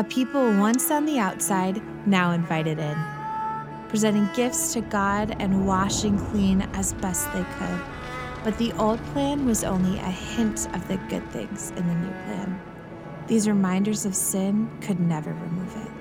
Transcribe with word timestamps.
A 0.00 0.04
people 0.04 0.50
once 0.56 0.90
on 0.90 1.04
the 1.04 1.18
outside, 1.18 1.82
now 2.06 2.30
invited 2.30 2.78
in, 2.78 2.96
presenting 3.90 4.30
gifts 4.34 4.72
to 4.72 4.80
God 4.80 5.36
and 5.38 5.66
washing 5.66 6.18
clean 6.30 6.62
as 6.72 6.94
best 6.94 7.30
they 7.34 7.44
could. 7.58 7.80
But 8.42 8.56
the 8.56 8.72
old 8.78 8.98
plan 9.12 9.44
was 9.44 9.62
only 9.62 9.98
a 9.98 10.10
hint 10.10 10.74
of 10.74 10.88
the 10.88 10.96
good 11.10 11.30
things 11.32 11.72
in 11.72 11.86
the 11.86 11.94
new 11.96 12.12
plan. 12.24 12.58
These 13.26 13.46
reminders 13.46 14.06
of 14.06 14.14
sin 14.14 14.70
could 14.80 15.00
never 15.00 15.34
remove 15.34 15.76
it. 15.76 15.92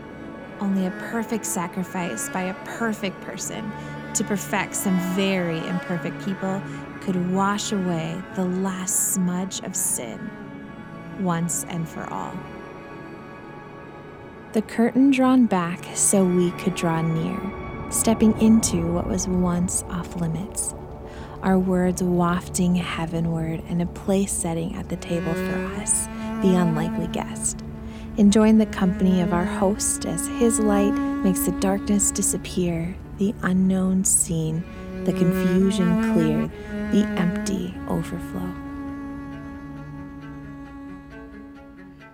Only 0.62 0.86
a 0.86 0.92
perfect 1.12 1.46
sacrifice 1.46 2.30
by 2.30 2.44
a 2.44 2.66
perfect 2.78 3.20
person 3.20 3.70
to 4.14 4.24
perfect 4.24 4.76
some 4.76 4.98
very 5.14 5.58
imperfect 5.68 6.24
people 6.24 6.62
could 7.02 7.34
wash 7.34 7.74
away 7.74 8.18
the 8.36 8.46
last 8.46 9.12
smudge 9.14 9.60
of 9.64 9.76
sin 9.76 10.30
once 11.20 11.66
and 11.66 11.86
for 11.86 12.10
all. 12.10 12.34
The 14.52 14.64
curtain 14.64 15.12
drawn 15.12 15.46
back 15.46 15.86
so 15.94 16.26
we 16.26 16.50
could 16.52 16.74
draw 16.74 17.04
near, 17.04 17.40
stepping 17.92 18.36
into 18.42 18.94
what 18.94 19.06
was 19.06 19.28
once 19.28 19.84
off 19.90 20.16
limits. 20.16 20.74
Our 21.44 21.60
words 21.60 22.02
wafting 22.02 22.74
heavenward 22.74 23.62
and 23.70 23.80
a 23.80 23.86
place 23.86 24.32
setting 24.32 24.76
at 24.76 24.90
the 24.90 24.96
table 24.96 25.36
for 25.36 25.66
us, 25.80 26.08
the 26.42 26.56
unlikely 26.56 27.10
guest. 27.10 27.64
Enjoying 28.18 28.58
the 28.58 28.66
company 28.66 29.22
of 29.22 29.34
our 29.34 29.46
host 29.46 30.08
as 30.08 30.28
his 30.40 30.60
light 30.60 30.96
makes 31.24 31.42
the 31.42 31.52
darkness 31.60 32.10
disappear, 32.10 32.96
the 33.20 33.36
unknown 33.44 34.04
seen, 34.04 34.64
the 35.04 35.14
confusion 35.14 36.12
cleared, 36.12 36.50
the 36.92 37.06
empty 37.20 37.76
overflow. 37.88 38.69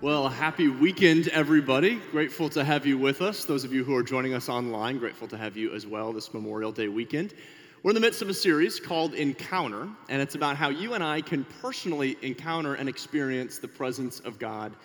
Well, 0.06 0.30
happy 0.30 0.68
weekend, 0.68 1.30
everybody. 1.30 1.96
Grateful 2.12 2.48
to 2.50 2.64
have 2.64 2.86
you 2.86 2.96
with 2.96 3.24
us. 3.24 3.44
Those 3.44 3.64
of 3.64 3.74
you 3.74 3.84
who 3.84 3.96
are 3.96 4.04
joining 4.04 4.36
us 4.36 4.50
online, 4.50 5.00
grateful 5.00 5.28
to 5.30 5.36
have 5.36 5.58
you 5.58 5.74
as 5.74 5.88
well 5.88 6.14
this 6.14 6.32
Memorial 6.32 6.72
Day 6.72 6.90
weekend. 6.90 7.34
We're 7.82 7.90
in 7.90 7.96
the 7.96 8.02
midst 8.02 8.22
of 8.22 8.30
a 8.30 8.34
series 8.36 8.80
called 8.80 9.16
Encounter, 9.16 9.90
and 10.08 10.22
it's 10.22 10.36
about 10.36 10.58
how 10.58 10.70
you 10.70 10.94
and 10.94 11.04
I 11.04 11.22
can 11.22 11.44
personally 11.60 12.18
encounter 12.22 12.76
and 12.76 12.88
experience 12.88 13.58
the 13.58 13.68
presence 13.68 14.20
of 14.20 14.38
God 14.38 14.76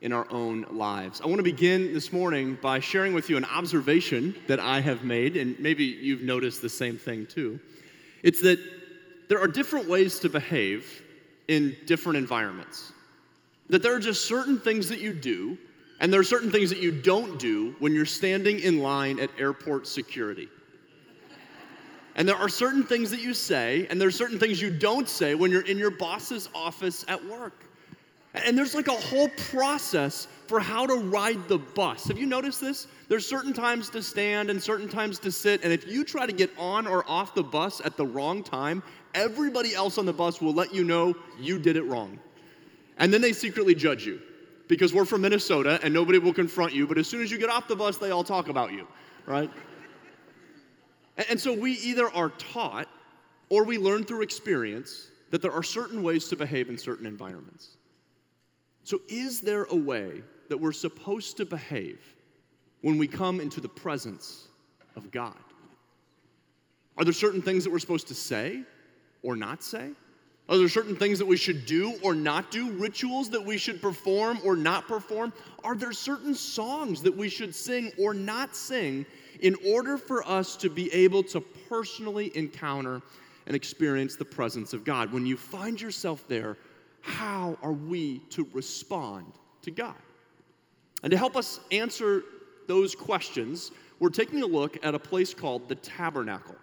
in 0.00 0.12
our 0.12 0.26
own 0.32 0.66
lives. 0.72 1.20
I 1.20 1.26
want 1.26 1.36
to 1.36 1.44
begin 1.44 1.94
this 1.94 2.12
morning 2.12 2.58
by 2.60 2.80
sharing 2.80 3.14
with 3.14 3.30
you 3.30 3.36
an 3.36 3.44
observation 3.44 4.34
that 4.48 4.58
I 4.58 4.80
have 4.80 5.04
made, 5.04 5.36
and 5.36 5.56
maybe 5.60 5.84
you've 5.84 6.22
noticed 6.22 6.62
the 6.62 6.68
same 6.68 6.98
thing 6.98 7.26
too. 7.26 7.60
It's 8.24 8.40
that 8.40 8.58
there 9.28 9.38
are 9.38 9.46
different 9.46 9.88
ways 9.88 10.18
to 10.18 10.28
behave 10.28 11.00
in 11.46 11.76
different 11.86 12.16
environments 12.16 12.90
that 13.68 13.82
there 13.82 13.94
are 13.94 14.00
just 14.00 14.26
certain 14.26 14.58
things 14.58 14.88
that 14.88 15.00
you 15.00 15.12
do, 15.12 15.56
and 16.00 16.12
there 16.12 16.20
are 16.20 16.24
certain 16.24 16.50
things 16.50 16.70
that 16.70 16.80
you 16.80 16.90
don't 16.90 17.38
do 17.38 17.74
when 17.78 17.94
you're 17.94 18.04
standing 18.04 18.60
in 18.60 18.80
line 18.80 19.18
at 19.20 19.30
airport 19.38 19.86
security. 19.86 20.48
And 22.16 22.28
there 22.28 22.36
are 22.36 22.48
certain 22.48 22.84
things 22.84 23.10
that 23.10 23.20
you 23.20 23.34
say, 23.34 23.86
and 23.90 24.00
there 24.00 24.08
are 24.08 24.12
certain 24.12 24.38
things 24.38 24.60
you 24.60 24.70
don't 24.70 25.08
say 25.08 25.34
when 25.34 25.50
you're 25.50 25.66
in 25.66 25.78
your 25.78 25.90
boss's 25.90 26.48
office 26.54 27.04
at 27.08 27.24
work. 27.24 27.64
And 28.34 28.58
there's 28.58 28.74
like 28.74 28.88
a 28.88 28.92
whole 28.92 29.28
process 29.50 30.26
for 30.48 30.58
how 30.60 30.86
to 30.86 30.94
ride 30.94 31.46
the 31.48 31.58
bus. 31.58 32.06
Have 32.06 32.18
you 32.18 32.26
noticed 32.26 32.60
this? 32.60 32.88
There's 33.08 33.26
certain 33.26 33.52
times 33.52 33.90
to 33.90 34.02
stand 34.02 34.50
and 34.50 34.62
certain 34.62 34.88
times 34.88 35.18
to 35.20 35.32
sit, 35.32 35.62
and 35.62 35.72
if 35.72 35.86
you 35.86 36.04
try 36.04 36.26
to 36.26 36.32
get 36.32 36.50
on 36.58 36.86
or 36.86 37.08
off 37.08 37.34
the 37.34 37.44
bus 37.44 37.80
at 37.84 37.96
the 37.96 38.04
wrong 38.04 38.42
time, 38.42 38.82
everybody 39.14 39.74
else 39.74 39.98
on 39.98 40.06
the 40.06 40.12
bus 40.12 40.40
will 40.40 40.52
let 40.52 40.74
you 40.74 40.84
know 40.84 41.14
you 41.38 41.58
did 41.58 41.76
it 41.76 41.84
wrong. 41.84 42.18
And 42.98 43.12
then 43.12 43.20
they 43.20 43.32
secretly 43.32 43.74
judge 43.74 44.06
you 44.06 44.20
because 44.68 44.94
we're 44.94 45.04
from 45.04 45.22
Minnesota 45.22 45.78
and 45.82 45.92
nobody 45.92 46.18
will 46.18 46.32
confront 46.32 46.72
you, 46.72 46.86
but 46.86 46.98
as 46.98 47.06
soon 47.06 47.22
as 47.22 47.30
you 47.30 47.38
get 47.38 47.50
off 47.50 47.68
the 47.68 47.76
bus, 47.76 47.98
they 47.98 48.10
all 48.10 48.24
talk 48.24 48.48
about 48.48 48.72
you, 48.72 48.86
right? 49.26 49.50
and 51.28 51.38
so 51.38 51.52
we 51.52 51.72
either 51.72 52.08
are 52.10 52.30
taught 52.30 52.88
or 53.48 53.64
we 53.64 53.78
learn 53.78 54.04
through 54.04 54.22
experience 54.22 55.08
that 55.30 55.42
there 55.42 55.52
are 55.52 55.62
certain 55.62 56.02
ways 56.02 56.28
to 56.28 56.36
behave 56.36 56.68
in 56.68 56.78
certain 56.78 57.06
environments. 57.06 57.76
So, 58.84 59.00
is 59.08 59.40
there 59.40 59.64
a 59.64 59.76
way 59.76 60.22
that 60.48 60.58
we're 60.58 60.72
supposed 60.72 61.36
to 61.38 61.46
behave 61.46 62.00
when 62.82 62.98
we 62.98 63.08
come 63.08 63.40
into 63.40 63.60
the 63.60 63.68
presence 63.68 64.48
of 64.94 65.10
God? 65.10 65.34
Are 66.96 67.04
there 67.04 67.12
certain 67.12 67.42
things 67.42 67.64
that 67.64 67.70
we're 67.70 67.78
supposed 67.78 68.08
to 68.08 68.14
say 68.14 68.62
or 69.22 69.36
not 69.36 69.62
say? 69.62 69.90
Are 70.48 70.58
there 70.58 70.68
certain 70.68 70.94
things 70.94 71.18
that 71.18 71.26
we 71.26 71.38
should 71.38 71.64
do 71.64 71.98
or 72.02 72.14
not 72.14 72.50
do? 72.50 72.70
Rituals 72.72 73.30
that 73.30 73.42
we 73.42 73.56
should 73.56 73.80
perform 73.80 74.38
or 74.44 74.56
not 74.56 74.86
perform? 74.86 75.32
Are 75.62 75.74
there 75.74 75.92
certain 75.92 76.34
songs 76.34 77.00
that 77.02 77.16
we 77.16 77.30
should 77.30 77.54
sing 77.54 77.92
or 77.98 78.12
not 78.12 78.54
sing 78.54 79.06
in 79.40 79.56
order 79.66 79.96
for 79.96 80.26
us 80.28 80.56
to 80.56 80.68
be 80.68 80.92
able 80.92 81.22
to 81.24 81.40
personally 81.40 82.30
encounter 82.36 83.00
and 83.46 83.56
experience 83.56 84.16
the 84.16 84.24
presence 84.24 84.74
of 84.74 84.84
God? 84.84 85.12
When 85.12 85.24
you 85.24 85.36
find 85.38 85.80
yourself 85.80 86.28
there, 86.28 86.58
how 87.00 87.56
are 87.62 87.72
we 87.72 88.18
to 88.30 88.46
respond 88.52 89.32
to 89.62 89.70
God? 89.70 89.96
And 91.02 91.10
to 91.10 91.16
help 91.16 91.36
us 91.36 91.60
answer 91.70 92.22
those 92.66 92.94
questions, 92.94 93.70
we're 93.98 94.10
taking 94.10 94.42
a 94.42 94.46
look 94.46 94.82
at 94.84 94.94
a 94.94 94.98
place 94.98 95.32
called 95.32 95.68
the 95.68 95.74
tabernacle. 95.76 96.56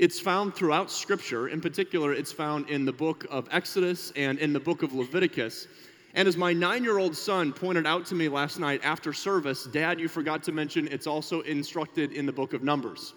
It's 0.00 0.18
found 0.18 0.54
throughout 0.54 0.90
Scripture. 0.90 1.48
In 1.48 1.60
particular, 1.60 2.14
it's 2.14 2.32
found 2.32 2.70
in 2.70 2.86
the 2.86 2.92
book 2.92 3.26
of 3.28 3.46
Exodus 3.52 4.14
and 4.16 4.38
in 4.38 4.54
the 4.54 4.58
book 4.58 4.82
of 4.82 4.94
Leviticus. 4.94 5.66
And 6.14 6.26
as 6.26 6.38
my 6.38 6.54
nine 6.54 6.82
year 6.82 6.96
old 6.96 7.14
son 7.14 7.52
pointed 7.52 7.86
out 7.86 8.06
to 8.06 8.14
me 8.14 8.30
last 8.30 8.58
night 8.58 8.80
after 8.82 9.12
service, 9.12 9.64
Dad, 9.64 10.00
you 10.00 10.08
forgot 10.08 10.42
to 10.44 10.52
mention 10.52 10.88
it's 10.88 11.06
also 11.06 11.42
instructed 11.42 12.12
in 12.12 12.24
the 12.24 12.32
book 12.32 12.54
of 12.54 12.62
Numbers. 12.62 13.12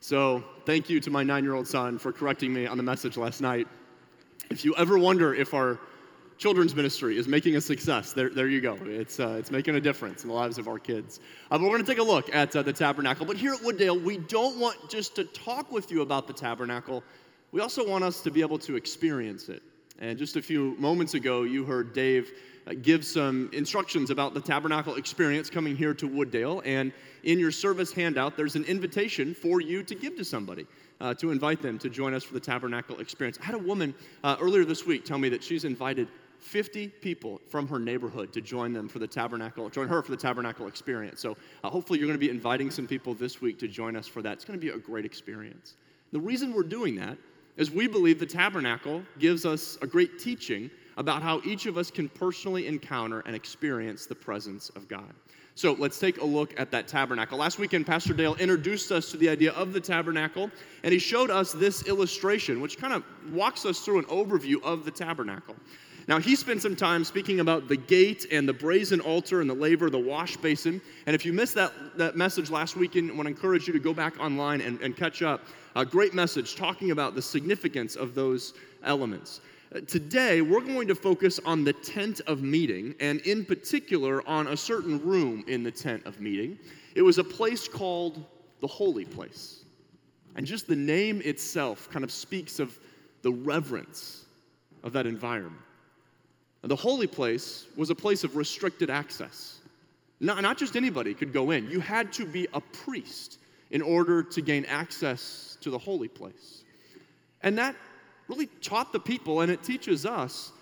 So 0.00 0.42
thank 0.64 0.90
you 0.90 0.98
to 0.98 1.10
my 1.10 1.22
nine 1.22 1.44
year 1.44 1.54
old 1.54 1.68
son 1.68 1.96
for 1.96 2.10
correcting 2.10 2.52
me 2.52 2.66
on 2.66 2.76
the 2.76 2.82
message 2.82 3.16
last 3.16 3.40
night. 3.40 3.68
If 4.50 4.64
you 4.64 4.74
ever 4.74 4.98
wonder 4.98 5.32
if 5.32 5.54
our 5.54 5.78
children's 6.38 6.74
ministry 6.74 7.16
is 7.16 7.26
making 7.26 7.56
a 7.56 7.60
success. 7.60 8.12
There, 8.12 8.30
there 8.30 8.48
you 8.48 8.60
go. 8.60 8.78
It's, 8.84 9.18
uh, 9.18 9.36
it's 9.38 9.50
making 9.50 9.74
a 9.74 9.80
difference 9.80 10.22
in 10.22 10.28
the 10.28 10.34
lives 10.34 10.58
of 10.58 10.68
our 10.68 10.78
kids. 10.78 11.20
Uh, 11.50 11.58
but 11.58 11.62
we're 11.62 11.70
going 11.70 11.84
to 11.84 11.90
take 11.90 11.98
a 11.98 12.02
look 12.02 12.34
at 12.34 12.54
uh, 12.54 12.62
the 12.62 12.72
tabernacle. 12.72 13.26
But 13.26 13.36
here 13.36 13.54
at 13.54 13.60
Wooddale, 13.60 14.02
we 14.02 14.18
don't 14.18 14.58
want 14.58 14.90
just 14.90 15.16
to 15.16 15.24
talk 15.24 15.72
with 15.72 15.90
you 15.90 16.02
about 16.02 16.26
the 16.26 16.32
tabernacle, 16.32 17.02
we 17.52 17.60
also 17.60 17.88
want 17.88 18.04
us 18.04 18.20
to 18.22 18.30
be 18.30 18.40
able 18.40 18.58
to 18.60 18.76
experience 18.76 19.48
it. 19.48 19.62
And 19.98 20.18
just 20.18 20.36
a 20.36 20.42
few 20.42 20.76
moments 20.78 21.14
ago, 21.14 21.44
you 21.44 21.64
heard 21.64 21.94
Dave 21.94 22.30
uh, 22.66 22.74
give 22.82 23.04
some 23.04 23.48
instructions 23.52 24.10
about 24.10 24.34
the 24.34 24.40
tabernacle 24.40 24.96
experience 24.96 25.48
coming 25.48 25.74
here 25.74 25.94
to 25.94 26.08
Wooddale. 26.08 26.60
And 26.66 26.92
in 27.22 27.38
your 27.38 27.50
service 27.50 27.92
handout, 27.92 28.36
there's 28.36 28.56
an 28.56 28.64
invitation 28.64 29.34
for 29.34 29.60
you 29.62 29.82
to 29.84 29.94
give 29.94 30.16
to 30.16 30.24
somebody 30.24 30.66
uh, 31.00 31.14
to 31.14 31.30
invite 31.30 31.62
them 31.62 31.78
to 31.78 31.88
join 31.88 32.14
us 32.14 32.24
for 32.24 32.34
the 32.34 32.40
tabernacle 32.40 33.00
experience. 33.00 33.38
I 33.40 33.46
had 33.46 33.54
a 33.54 33.58
woman 33.58 33.94
uh, 34.22 34.36
earlier 34.40 34.64
this 34.64 34.86
week 34.86 35.04
tell 35.04 35.18
me 35.18 35.28
that 35.30 35.42
she's 35.42 35.64
invited 35.64 36.08
50 36.46 36.88
people 36.88 37.40
from 37.48 37.66
her 37.66 37.78
neighborhood 37.78 38.32
to 38.32 38.40
join 38.40 38.72
them 38.72 38.88
for 38.88 39.00
the 39.00 39.06
tabernacle, 39.06 39.68
join 39.68 39.88
her 39.88 40.00
for 40.00 40.12
the 40.12 40.16
tabernacle 40.16 40.68
experience. 40.68 41.20
So 41.20 41.36
uh, 41.64 41.70
hopefully 41.70 41.98
you're 41.98 42.06
going 42.06 42.18
to 42.18 42.24
be 42.24 42.30
inviting 42.30 42.70
some 42.70 42.86
people 42.86 43.14
this 43.14 43.40
week 43.40 43.58
to 43.58 43.68
join 43.68 43.96
us 43.96 44.06
for 44.06 44.22
that. 44.22 44.34
It's 44.34 44.44
going 44.44 44.58
to 44.58 44.64
be 44.64 44.72
a 44.72 44.78
great 44.78 45.04
experience. 45.04 45.74
The 46.12 46.20
reason 46.20 46.54
we're 46.54 46.62
doing 46.62 46.94
that 46.96 47.18
is 47.56 47.70
we 47.70 47.88
believe 47.88 48.20
the 48.20 48.26
tabernacle 48.26 49.02
gives 49.18 49.44
us 49.44 49.76
a 49.82 49.86
great 49.88 50.20
teaching 50.20 50.70
about 50.96 51.20
how 51.20 51.40
each 51.44 51.66
of 51.66 51.76
us 51.76 51.90
can 51.90 52.08
personally 52.08 52.68
encounter 52.68 53.20
and 53.26 53.34
experience 53.34 54.06
the 54.06 54.14
presence 54.14 54.68
of 54.70 54.88
God. 54.88 55.12
So 55.56 55.72
let's 55.72 55.98
take 55.98 56.20
a 56.20 56.24
look 56.24 56.52
at 56.60 56.70
that 56.72 56.86
tabernacle. 56.86 57.38
Last 57.38 57.58
weekend, 57.58 57.86
Pastor 57.86 58.12
Dale 58.12 58.34
introduced 58.34 58.92
us 58.92 59.10
to 59.10 59.16
the 59.16 59.30
idea 59.30 59.52
of 59.52 59.72
the 59.72 59.80
tabernacle, 59.80 60.50
and 60.82 60.92
he 60.92 60.98
showed 60.98 61.30
us 61.30 61.52
this 61.52 61.86
illustration, 61.88 62.60
which 62.60 62.76
kind 62.76 62.92
of 62.92 63.02
walks 63.32 63.64
us 63.64 63.80
through 63.80 64.00
an 64.00 64.04
overview 64.04 64.62
of 64.62 64.84
the 64.84 64.90
tabernacle. 64.90 65.56
Now, 66.08 66.18
he 66.18 66.36
spent 66.36 66.60
some 66.60 66.76
time 66.76 67.04
speaking 67.04 67.40
about 67.40 67.68
the 67.68 67.76
gate 67.76 68.26
and 68.30 68.46
the 68.46 68.52
brazen 68.52 69.00
altar 69.00 69.40
and 69.40 69.48
the 69.48 69.54
laver, 69.54 69.88
the 69.88 69.98
wash 69.98 70.36
basin. 70.36 70.78
And 71.06 71.16
if 71.16 71.24
you 71.24 71.32
missed 71.32 71.54
that, 71.54 71.72
that 71.96 72.16
message 72.16 72.50
last 72.50 72.76
weekend, 72.76 73.10
I 73.10 73.14
want 73.14 73.26
to 73.26 73.30
encourage 73.30 73.66
you 73.66 73.72
to 73.72 73.80
go 73.80 73.94
back 73.94 74.20
online 74.20 74.60
and, 74.60 74.78
and 74.82 74.94
catch 74.94 75.22
up. 75.22 75.46
A 75.74 75.86
great 75.86 76.12
message 76.12 76.54
talking 76.54 76.90
about 76.90 77.14
the 77.14 77.22
significance 77.22 77.96
of 77.96 78.14
those 78.14 78.52
elements. 78.84 79.40
Uh, 79.74 79.80
today, 79.80 80.42
we're 80.42 80.60
going 80.60 80.86
to 80.86 80.94
focus 80.94 81.40
on 81.44 81.64
the 81.64 81.72
tent 81.72 82.20
of 82.28 82.40
meeting, 82.40 82.94
and 83.00 83.20
in 83.22 83.44
particular, 83.44 84.26
on 84.28 84.46
a 84.48 84.56
certain 84.56 85.04
room 85.04 85.44
in 85.48 85.64
the 85.64 85.70
tent 85.70 86.06
of 86.06 86.20
meeting. 86.20 86.56
It 86.94 87.02
was 87.02 87.18
a 87.18 87.24
place 87.24 87.66
called 87.66 88.24
the 88.60 88.66
Holy 88.68 89.04
Place. 89.04 89.64
And 90.36 90.46
just 90.46 90.68
the 90.68 90.76
name 90.76 91.20
itself 91.24 91.90
kind 91.90 92.04
of 92.04 92.12
speaks 92.12 92.60
of 92.60 92.78
the 93.22 93.32
reverence 93.32 94.26
of 94.84 94.92
that 94.92 95.04
environment. 95.04 95.62
And 96.62 96.70
the 96.70 96.76
Holy 96.76 97.08
Place 97.08 97.66
was 97.76 97.90
a 97.90 97.94
place 97.94 98.22
of 98.22 98.36
restricted 98.36 98.88
access. 98.88 99.58
Not, 100.20 100.42
not 100.42 100.58
just 100.58 100.76
anybody 100.76 101.12
could 101.12 101.32
go 101.32 101.50
in, 101.50 101.68
you 101.68 101.80
had 101.80 102.12
to 102.14 102.24
be 102.24 102.46
a 102.54 102.60
priest 102.60 103.38
in 103.72 103.82
order 103.82 104.22
to 104.22 104.40
gain 104.40 104.64
access 104.66 105.58
to 105.60 105.70
the 105.70 105.78
Holy 105.78 106.08
Place. 106.08 106.62
And 107.42 107.58
that 107.58 107.74
really 108.28 108.46
taught 108.60 108.92
the 108.92 109.00
people, 109.00 109.40
and 109.40 109.50
it 109.50 109.62
teaches 109.62 110.04
us 110.06 110.52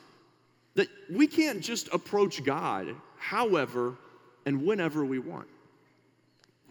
that 0.75 0.89
we 1.11 1.27
can't 1.27 1.61
just 1.61 1.89
approach 1.93 2.45
God 2.45 2.95
however 3.17 3.95
and 4.47 4.65
whenever 4.65 5.05
we 5.05 5.19
want. 5.19 5.49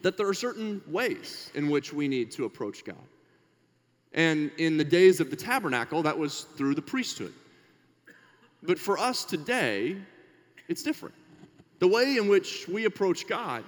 That 0.01 0.17
there 0.17 0.27
are 0.27 0.33
certain 0.33 0.81
ways 0.87 1.49
in 1.55 1.69
which 1.69 1.93
we 1.93 2.07
need 2.07 2.31
to 2.31 2.45
approach 2.45 2.83
God. 2.83 2.95
And 4.13 4.51
in 4.57 4.77
the 4.77 4.83
days 4.83 5.19
of 5.19 5.29
the 5.29 5.35
tabernacle, 5.35 6.03
that 6.03 6.17
was 6.17 6.45
through 6.55 6.75
the 6.75 6.81
priesthood. 6.81 7.33
But 8.61 8.77
for 8.77 8.97
us 8.97 9.25
today, 9.25 9.97
it's 10.67 10.83
different. 10.83 11.15
The 11.79 11.87
way 11.87 12.17
in 12.17 12.27
which 12.27 12.67
we 12.67 12.85
approach 12.85 13.27
God 13.27 13.63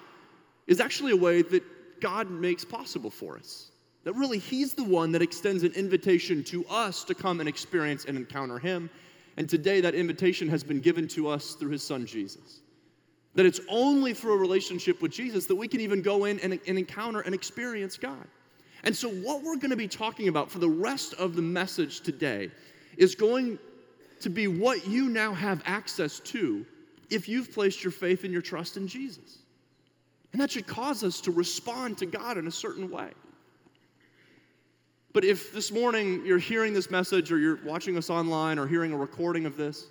is 0.68 0.80
actually 0.80 1.14
a 1.14 1.18
way 1.18 1.42
that 1.42 1.64
God 2.00 2.30
makes 2.30 2.64
possible 2.64 3.10
for 3.10 3.38
us. 3.38 3.72
That 4.06 4.14
really 4.14 4.38
He's 4.38 4.74
the 4.74 4.84
one 4.84 5.12
that 5.12 5.22
extends 5.22 5.64
an 5.64 5.74
invitation 5.74 6.44
to 6.46 6.64
us 6.68 7.04
to 7.06 7.14
come 7.14 7.42
and 7.42 7.50
experience 7.50 8.06
and 8.06 8.16
encounter 8.16 8.58
Him. 8.58 8.90
And 9.36 9.50
today, 9.50 9.82
that 9.82 9.96
invitation 9.96 10.48
has 10.48 10.64
been 10.64 10.80
given 10.80 11.08
to 11.10 11.28
us 11.28 11.56
through 11.56 11.72
His 11.72 11.84
Son, 11.84 12.06
Jesus. 12.06 12.62
That 13.34 13.46
it's 13.46 13.60
only 13.68 14.14
through 14.14 14.34
a 14.34 14.38
relationship 14.38 15.02
with 15.02 15.12
Jesus 15.12 15.48
that 15.48 15.56
we 15.56 15.68
can 15.68 15.82
even 15.82 16.02
go 16.02 16.26
in 16.26 16.40
and, 16.40 16.58
and 16.68 16.78
encounter 16.78 17.20
and 17.20 17.36
experience 17.36 17.98
God. 17.98 18.26
And 18.84 18.96
so, 18.96 19.10
what 19.10 19.44
we're 19.44 19.58
going 19.58 19.72
to 19.72 19.76
be 19.76 19.88
talking 19.88 20.28
about 20.28 20.52
for 20.52 20.60
the 20.60 20.70
rest 20.70 21.16
of 21.16 21.36
the 21.36 21.42
message 21.42 22.02
today 22.02 22.52
is 22.98 23.16
going 23.16 23.58
to 24.22 24.30
be 24.30 24.48
what 24.48 24.88
you 24.88 25.10
now 25.10 25.34
have 25.34 25.64
access 25.66 26.20
to 26.20 26.66
if 27.10 27.28
you've 27.28 27.52
placed 27.52 27.84
your 27.84 27.92
faith 27.92 28.24
and 28.24 28.32
your 28.32 28.42
trust 28.44 28.78
in 28.78 28.88
Jesus. 28.88 29.40
And 30.32 30.42
that 30.42 30.52
should 30.52 30.68
cause 30.68 31.04
us 31.04 31.22
to 31.22 31.32
respond 31.32 31.98
to 31.98 32.06
God 32.06 32.38
in 32.38 32.48
a 32.48 32.52
certain 32.52 32.92
way. 32.92 33.10
But 35.16 35.24
if 35.24 35.54
this 35.54 35.72
morning 35.72 36.26
you're 36.26 36.38
hearing 36.38 36.74
this 36.74 36.92
message 36.92 37.32
or 37.32 37.38
you're 37.38 37.64
watching 37.64 37.96
us 37.98 38.10
online 38.10 38.60
or 38.60 38.68
hearing 38.68 38.92
a 38.92 38.98
recording 38.98 39.46
of 39.46 39.56
this, 39.56 39.86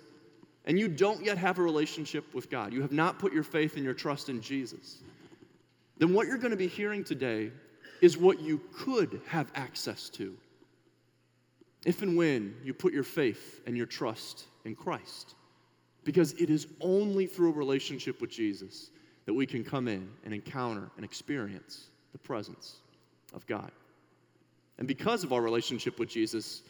and 0.65 0.77
you 0.77 0.87
don't 0.87 1.25
yet 1.25 1.39
have 1.39 1.57
a 1.57 1.63
relationship 1.63 2.31
with 2.35 2.47
God, 2.47 2.71
you 2.71 2.83
have 2.83 2.91
not 2.91 3.17
put 3.17 3.33
your 3.33 3.41
faith 3.41 3.73
and 3.73 3.83
your 3.83 3.95
trust 3.95 4.29
in 4.29 4.39
Jesus, 4.39 4.99
then 5.97 6.13
what 6.13 6.27
you're 6.27 6.37
going 6.37 6.51
to 6.51 6.57
be 6.57 6.67
hearing 6.67 7.03
today 7.03 7.51
is 8.03 8.19
what 8.19 8.39
you 8.39 8.61
could 8.71 9.19
have 9.25 9.51
access 9.55 10.09
to 10.09 10.37
if 11.87 12.03
and 12.03 12.15
when 12.15 12.53
you 12.63 12.75
put 12.75 12.93
your 12.93 13.03
faith 13.03 13.61
and 13.65 13.75
your 13.75 13.87
trust 13.87 14.45
in 14.63 14.75
Christ. 14.75 15.33
Because 16.03 16.33
it 16.33 16.51
is 16.51 16.67
only 16.81 17.25
through 17.25 17.49
a 17.49 17.55
relationship 17.55 18.21
with 18.21 18.29
Jesus 18.29 18.91
that 19.25 19.33
we 19.33 19.47
can 19.47 19.63
come 19.63 19.87
in 19.87 20.07
and 20.23 20.35
encounter 20.35 20.91
and 20.97 21.03
experience 21.03 21.87
the 22.11 22.19
presence 22.19 22.75
of 23.33 23.47
God. 23.47 23.71
And 24.77 24.87
because 24.87 25.23
of 25.23 25.31
our 25.31 25.41
relationship 25.41 25.99
with 25.99 26.09
Jesus, 26.09 26.63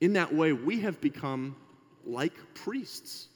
in 0.00 0.12
that 0.14 0.32
way, 0.32 0.52
we 0.52 0.80
have 0.80 1.00
become 1.00 1.56
like 2.04 2.34
priests. 2.54 3.28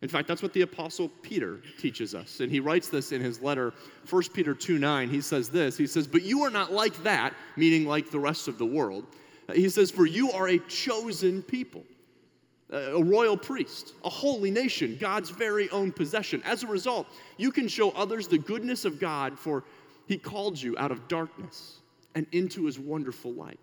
In 0.00 0.08
fact, 0.08 0.28
that's 0.28 0.42
what 0.42 0.52
the 0.52 0.62
Apostle 0.62 1.10
Peter 1.22 1.60
teaches 1.78 2.14
us. 2.14 2.40
And 2.40 2.50
he 2.50 2.60
writes 2.60 2.88
this 2.88 3.10
in 3.12 3.20
his 3.20 3.42
letter, 3.42 3.74
1 4.08 4.22
Peter 4.32 4.54
2 4.54 4.78
9. 4.78 5.08
He 5.08 5.20
says 5.20 5.48
this 5.48 5.76
He 5.76 5.86
says, 5.86 6.06
But 6.06 6.22
you 6.22 6.42
are 6.42 6.50
not 6.50 6.72
like 6.72 7.02
that, 7.02 7.34
meaning 7.56 7.86
like 7.86 8.10
the 8.10 8.18
rest 8.18 8.48
of 8.48 8.58
the 8.58 8.66
world. 8.66 9.06
He 9.52 9.68
says, 9.68 9.90
For 9.90 10.06
you 10.06 10.30
are 10.32 10.48
a 10.48 10.58
chosen 10.58 11.42
people, 11.42 11.82
a 12.70 13.02
royal 13.02 13.36
priest, 13.36 13.94
a 14.04 14.10
holy 14.10 14.50
nation, 14.50 14.96
God's 15.00 15.30
very 15.30 15.68
own 15.70 15.90
possession. 15.90 16.42
As 16.44 16.62
a 16.62 16.66
result, 16.68 17.08
you 17.36 17.50
can 17.50 17.66
show 17.66 17.90
others 17.90 18.28
the 18.28 18.38
goodness 18.38 18.84
of 18.84 19.00
God, 19.00 19.38
for 19.38 19.64
he 20.06 20.16
called 20.16 20.60
you 20.60 20.76
out 20.78 20.92
of 20.92 21.08
darkness 21.08 21.78
and 22.14 22.26
into 22.32 22.64
his 22.64 22.78
wonderful 22.78 23.32
light. 23.32 23.60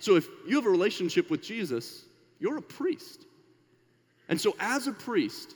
So 0.00 0.16
if 0.16 0.28
you 0.46 0.56
have 0.56 0.66
a 0.66 0.70
relationship 0.70 1.30
with 1.30 1.42
Jesus, 1.42 2.04
you're 2.38 2.58
a 2.58 2.62
priest. 2.62 3.26
And 4.28 4.40
so, 4.40 4.54
as 4.58 4.86
a 4.86 4.92
priest, 4.92 5.54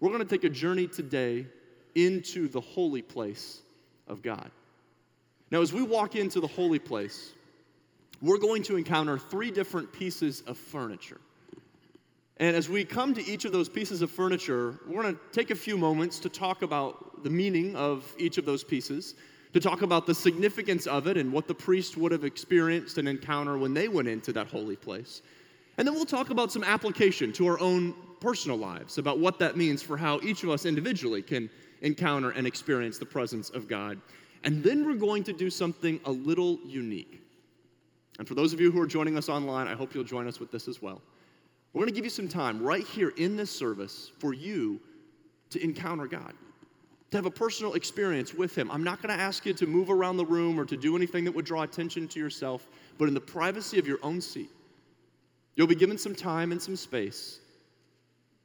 we're 0.00 0.10
going 0.10 0.22
to 0.22 0.28
take 0.28 0.44
a 0.44 0.48
journey 0.48 0.86
today 0.86 1.46
into 1.94 2.48
the 2.48 2.60
holy 2.60 3.02
place 3.02 3.60
of 4.06 4.22
God. 4.22 4.50
Now, 5.50 5.62
as 5.62 5.72
we 5.72 5.82
walk 5.82 6.16
into 6.16 6.40
the 6.40 6.46
holy 6.46 6.78
place, 6.78 7.32
we're 8.20 8.38
going 8.38 8.62
to 8.64 8.76
encounter 8.76 9.18
three 9.18 9.50
different 9.50 9.92
pieces 9.92 10.42
of 10.46 10.58
furniture. 10.58 11.20
And 12.38 12.54
as 12.54 12.68
we 12.68 12.84
come 12.84 13.14
to 13.14 13.26
each 13.26 13.44
of 13.44 13.52
those 13.52 13.68
pieces 13.68 14.02
of 14.02 14.10
furniture, 14.10 14.78
we're 14.86 15.02
going 15.02 15.14
to 15.14 15.20
take 15.32 15.50
a 15.50 15.56
few 15.56 15.76
moments 15.76 16.20
to 16.20 16.28
talk 16.28 16.62
about 16.62 17.24
the 17.24 17.30
meaning 17.30 17.74
of 17.74 18.12
each 18.18 18.38
of 18.38 18.44
those 18.44 18.62
pieces, 18.62 19.14
to 19.52 19.60
talk 19.60 19.82
about 19.82 20.06
the 20.06 20.14
significance 20.14 20.86
of 20.86 21.06
it 21.06 21.16
and 21.16 21.32
what 21.32 21.48
the 21.48 21.54
priest 21.54 21.96
would 21.96 22.12
have 22.12 22.24
experienced 22.24 22.98
and 22.98 23.08
encountered 23.08 23.60
when 23.60 23.74
they 23.74 23.88
went 23.88 24.08
into 24.08 24.32
that 24.32 24.46
holy 24.46 24.76
place. 24.76 25.22
And 25.78 25.86
then 25.86 25.94
we'll 25.94 26.04
talk 26.04 26.30
about 26.30 26.52
some 26.52 26.64
application 26.64 27.32
to 27.34 27.46
our 27.46 27.60
own 27.60 27.94
personal 28.20 28.58
lives 28.58 28.98
about 28.98 29.18
what 29.18 29.38
that 29.38 29.56
means 29.56 29.82
for 29.82 29.96
how 29.96 30.20
each 30.20 30.42
of 30.42 30.50
us 30.50 30.66
individually 30.66 31.22
can 31.22 31.48
encounter 31.82 32.30
and 32.30 32.46
experience 32.46 32.98
the 32.98 33.06
presence 33.06 33.50
of 33.50 33.68
God. 33.68 34.00
And 34.44 34.62
then 34.62 34.84
we're 34.84 34.96
going 34.96 35.24
to 35.24 35.32
do 35.32 35.50
something 35.50 36.00
a 36.04 36.10
little 36.10 36.58
unique. 36.64 37.22
And 38.18 38.26
for 38.26 38.34
those 38.34 38.52
of 38.52 38.60
you 38.60 38.72
who 38.72 38.80
are 38.80 38.86
joining 38.86 39.16
us 39.16 39.28
online, 39.28 39.68
I 39.68 39.74
hope 39.74 39.94
you'll 39.94 40.04
join 40.04 40.26
us 40.26 40.40
with 40.40 40.50
this 40.50 40.66
as 40.66 40.82
well. 40.82 41.00
We're 41.72 41.80
going 41.80 41.90
to 41.90 41.94
give 41.94 42.04
you 42.04 42.10
some 42.10 42.28
time 42.28 42.62
right 42.62 42.84
here 42.84 43.10
in 43.10 43.36
this 43.36 43.50
service 43.50 44.10
for 44.18 44.34
you 44.34 44.80
to 45.50 45.62
encounter 45.62 46.06
God, 46.06 46.32
to 47.10 47.16
have 47.16 47.26
a 47.26 47.30
personal 47.30 47.74
experience 47.74 48.34
with 48.34 48.56
Him. 48.56 48.70
I'm 48.70 48.84
not 48.84 49.00
going 49.02 49.16
to 49.16 49.22
ask 49.22 49.46
you 49.46 49.54
to 49.54 49.66
move 49.66 49.90
around 49.90 50.16
the 50.16 50.26
room 50.26 50.58
or 50.60 50.64
to 50.66 50.76
do 50.76 50.96
anything 50.96 51.24
that 51.24 51.34
would 51.34 51.44
draw 51.44 51.62
attention 51.62 52.06
to 52.08 52.20
yourself, 52.20 52.66
but 52.98 53.08
in 53.08 53.14
the 53.14 53.20
privacy 53.20 53.78
of 53.78 53.86
your 53.86 53.98
own 54.02 54.20
seat, 54.20 54.50
you'll 55.54 55.66
be 55.66 55.74
given 55.74 55.96
some 55.96 56.14
time 56.14 56.52
and 56.52 56.60
some 56.60 56.76
space 56.76 57.40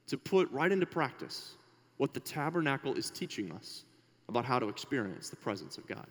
to 0.07 0.17
put 0.17 0.49
right 0.51 0.71
into 0.71 0.85
practice 0.85 1.55
what 1.97 2.13
the 2.13 2.19
tabernacle 2.19 2.93
is 2.95 3.09
teaching 3.09 3.51
us 3.51 3.83
about 4.29 4.45
how 4.45 4.59
to 4.59 4.69
experience 4.69 5.29
the 5.29 5.35
presence 5.35 5.77
of 5.77 5.87
God. 5.87 6.07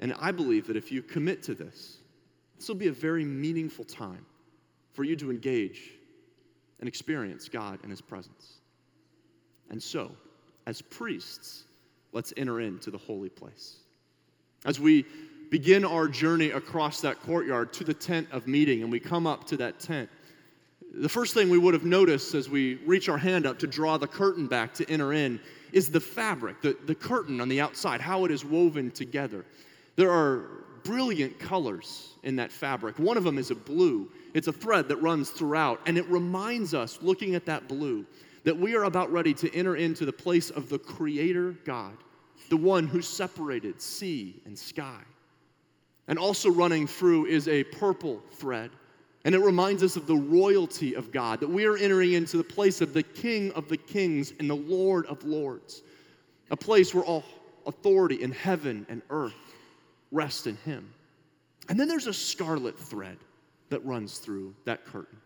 And 0.00 0.14
I 0.18 0.32
believe 0.32 0.66
that 0.66 0.76
if 0.76 0.90
you 0.90 1.02
commit 1.02 1.42
to 1.44 1.54
this, 1.54 1.98
this 2.56 2.68
will 2.68 2.76
be 2.76 2.88
a 2.88 2.92
very 2.92 3.24
meaningful 3.24 3.84
time 3.84 4.24
for 4.92 5.04
you 5.04 5.16
to 5.16 5.30
engage 5.30 5.90
and 6.80 6.88
experience 6.88 7.48
God 7.48 7.78
and 7.82 7.90
His 7.90 8.00
presence. 8.00 8.58
And 9.70 9.82
so, 9.82 10.10
as 10.66 10.82
priests, 10.82 11.64
let's 12.12 12.32
enter 12.36 12.60
into 12.60 12.90
the 12.90 12.98
holy 12.98 13.28
place. 13.28 13.76
As 14.64 14.78
we 14.78 15.04
begin 15.50 15.84
our 15.84 16.08
journey 16.08 16.50
across 16.50 17.00
that 17.00 17.20
courtyard 17.20 17.72
to 17.74 17.84
the 17.84 17.94
tent 17.94 18.28
of 18.32 18.46
meeting 18.46 18.82
and 18.82 18.90
we 18.90 19.00
come 19.00 19.26
up 19.26 19.44
to 19.48 19.56
that 19.58 19.80
tent, 19.80 20.08
the 20.94 21.08
first 21.08 21.34
thing 21.34 21.48
we 21.48 21.58
would 21.58 21.74
have 21.74 21.84
noticed 21.84 22.34
as 22.34 22.48
we 22.48 22.76
reach 22.86 23.08
our 23.08 23.18
hand 23.18 23.46
up 23.46 23.58
to 23.58 23.66
draw 23.66 23.96
the 23.96 24.06
curtain 24.06 24.46
back 24.46 24.74
to 24.74 24.88
enter 24.90 25.12
in 25.12 25.40
is 25.72 25.88
the 25.88 26.00
fabric, 26.00 26.60
the, 26.60 26.76
the 26.86 26.94
curtain 26.94 27.40
on 27.40 27.48
the 27.48 27.60
outside, 27.60 28.00
how 28.00 28.24
it 28.24 28.30
is 28.30 28.44
woven 28.44 28.90
together. 28.90 29.44
There 29.96 30.10
are 30.10 30.64
brilliant 30.84 31.38
colors 31.38 32.14
in 32.22 32.36
that 32.36 32.52
fabric. 32.52 32.98
One 32.98 33.16
of 33.16 33.24
them 33.24 33.38
is 33.38 33.50
a 33.50 33.54
blue, 33.54 34.10
it's 34.34 34.48
a 34.48 34.52
thread 34.52 34.88
that 34.88 34.96
runs 34.96 35.30
throughout, 35.30 35.80
and 35.86 35.96
it 35.96 36.06
reminds 36.08 36.74
us, 36.74 36.98
looking 37.00 37.34
at 37.34 37.46
that 37.46 37.68
blue, 37.68 38.04
that 38.44 38.56
we 38.56 38.74
are 38.74 38.84
about 38.84 39.12
ready 39.12 39.34
to 39.34 39.54
enter 39.54 39.76
into 39.76 40.04
the 40.04 40.12
place 40.12 40.50
of 40.50 40.68
the 40.68 40.78
Creator 40.78 41.52
God, 41.64 41.96
the 42.48 42.56
one 42.56 42.86
who 42.86 43.00
separated 43.00 43.80
sea 43.80 44.40
and 44.44 44.58
sky. 44.58 45.00
And 46.08 46.18
also 46.18 46.50
running 46.50 46.86
through 46.86 47.26
is 47.26 47.48
a 47.48 47.64
purple 47.64 48.22
thread 48.32 48.70
and 49.24 49.34
it 49.34 49.40
reminds 49.40 49.82
us 49.82 49.96
of 49.96 50.06
the 50.06 50.16
royalty 50.16 50.94
of 50.94 51.12
God, 51.12 51.40
that 51.40 51.48
we 51.48 51.64
are 51.64 51.76
entering 51.76 52.12
into 52.12 52.36
the 52.36 52.44
place 52.44 52.80
of 52.80 52.92
the 52.92 53.02
King 53.02 53.52
of 53.52 53.68
the 53.68 53.76
kings 53.76 54.32
and 54.38 54.50
the 54.50 54.56
Lord 54.56 55.06
of 55.06 55.22
lords, 55.24 55.82
a 56.50 56.56
place 56.56 56.92
where 56.92 57.04
all 57.04 57.24
authority 57.66 58.22
in 58.22 58.32
heaven 58.32 58.84
and 58.88 59.00
earth 59.10 59.34
rest 60.10 60.48
in 60.48 60.56
Him. 60.56 60.92
And 61.68 61.78
then 61.78 61.86
there's 61.86 62.08
a 62.08 62.14
scarlet 62.14 62.76
thread 62.76 63.18
that 63.68 63.84
runs 63.84 64.18
through 64.18 64.54
that 64.64 64.84
curtain. 64.84 65.18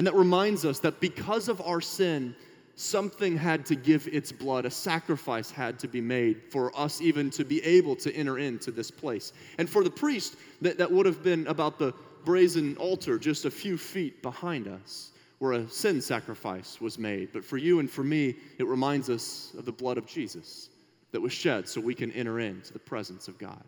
And 0.00 0.06
that 0.06 0.14
reminds 0.14 0.64
us 0.64 0.78
that 0.78 0.98
because 0.98 1.50
of 1.50 1.60
our 1.60 1.82
sin, 1.82 2.34
something 2.74 3.36
had 3.36 3.66
to 3.66 3.74
give 3.74 4.08
its 4.08 4.32
blood, 4.32 4.64
a 4.64 4.70
sacrifice 4.70 5.50
had 5.50 5.78
to 5.80 5.88
be 5.88 6.00
made 6.00 6.40
for 6.48 6.74
us 6.74 7.02
even 7.02 7.28
to 7.28 7.44
be 7.44 7.62
able 7.62 7.94
to 7.96 8.14
enter 8.14 8.38
into 8.38 8.70
this 8.70 8.90
place. 8.90 9.34
And 9.58 9.68
for 9.68 9.84
the 9.84 9.90
priest, 9.90 10.36
that, 10.62 10.78
that 10.78 10.90
would 10.90 11.04
have 11.04 11.22
been 11.22 11.46
about 11.48 11.78
the 11.78 11.92
brazen 12.24 12.78
altar 12.78 13.18
just 13.18 13.44
a 13.44 13.50
few 13.50 13.76
feet 13.76 14.22
behind 14.22 14.68
us 14.68 15.12
where 15.38 15.52
a 15.52 15.68
sin 15.68 16.00
sacrifice 16.00 16.80
was 16.80 16.98
made. 16.98 17.28
But 17.30 17.44
for 17.44 17.58
you 17.58 17.78
and 17.80 17.90
for 17.90 18.02
me, 18.02 18.36
it 18.56 18.66
reminds 18.66 19.10
us 19.10 19.52
of 19.58 19.66
the 19.66 19.72
blood 19.72 19.98
of 19.98 20.06
Jesus 20.06 20.70
that 21.12 21.20
was 21.20 21.34
shed 21.34 21.68
so 21.68 21.78
we 21.78 21.94
can 21.94 22.10
enter 22.12 22.40
into 22.40 22.72
the 22.72 22.78
presence 22.78 23.28
of 23.28 23.36
God. 23.36 23.64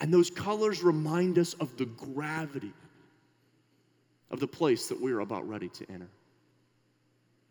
And 0.00 0.10
those 0.10 0.30
colors 0.30 0.82
remind 0.82 1.38
us 1.38 1.52
of 1.60 1.76
the 1.76 1.84
gravity 1.84 2.72
of 4.34 4.40
the 4.40 4.48
place 4.48 4.88
that 4.88 5.00
we're 5.00 5.20
about 5.20 5.48
ready 5.48 5.68
to 5.68 5.86
enter. 5.88 6.08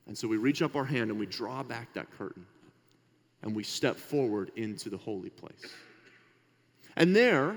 And 0.05 0.17
so 0.17 0.27
we 0.27 0.35
reach 0.35 0.61
up 0.61 0.75
our 0.75 0.83
hand 0.83 1.11
and 1.11 1.17
we 1.17 1.25
draw 1.25 1.63
back 1.63 1.93
that 1.93 2.11
curtain 2.11 2.45
and 3.41 3.55
we 3.55 3.63
step 3.63 3.95
forward 3.95 4.51
into 4.57 4.89
the 4.89 4.97
holy 4.97 5.29
place. 5.29 5.65
And 6.97 7.15
there, 7.15 7.55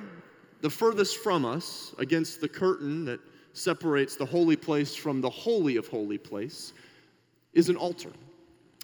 the 0.61 0.71
furthest 0.71 1.17
from 1.19 1.45
us, 1.45 1.93
against 1.99 2.41
the 2.41 2.49
curtain 2.49 3.05
that 3.07 3.19
separates 3.53 4.15
the 4.15 4.25
holy 4.25 4.55
place 4.55 4.95
from 4.95 5.21
the 5.21 5.29
holy 5.29 5.77
of 5.77 5.89
holy 5.89 6.19
place, 6.19 6.73
is 7.53 7.69
an 7.69 7.77
altar. 7.77 8.13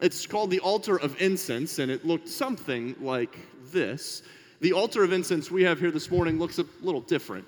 It's 0.01 0.27
called 0.27 0.51
the 0.51 0.59
altar 0.59 0.97
of 0.97 1.21
incense, 1.23 1.79
and 1.79 1.89
it 1.89 2.05
looked 2.05 2.29
something 2.29 2.97
like 3.01 3.39
this. 3.71 4.25
The 4.61 4.73
altar 4.73 5.05
of 5.05 5.13
incense 5.13 5.53
we 5.53 5.63
have 5.63 5.79
here 5.79 5.93
this 5.93 6.11
morning 6.11 6.41
looks 6.41 6.59
a 6.59 6.67
little 6.81 7.01
different, 7.01 7.45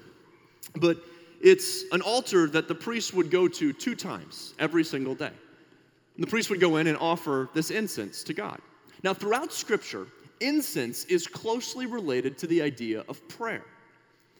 but 0.76 0.98
it's 1.44 1.84
an 1.92 2.00
altar 2.00 2.46
that 2.48 2.68
the 2.68 2.74
priest 2.74 3.12
would 3.12 3.30
go 3.30 3.46
to 3.46 3.72
two 3.74 3.94
times 3.94 4.54
every 4.58 4.82
single 4.82 5.14
day. 5.14 5.30
And 6.16 6.24
the 6.24 6.26
priest 6.26 6.48
would 6.48 6.58
go 6.58 6.76
in 6.78 6.86
and 6.86 6.96
offer 6.96 7.50
this 7.52 7.70
incense 7.70 8.24
to 8.24 8.32
God. 8.32 8.60
Now, 9.02 9.12
throughout 9.12 9.52
Scripture, 9.52 10.06
incense 10.40 11.04
is 11.04 11.26
closely 11.26 11.84
related 11.84 12.38
to 12.38 12.46
the 12.46 12.62
idea 12.62 13.04
of 13.08 13.26
prayer. 13.28 13.64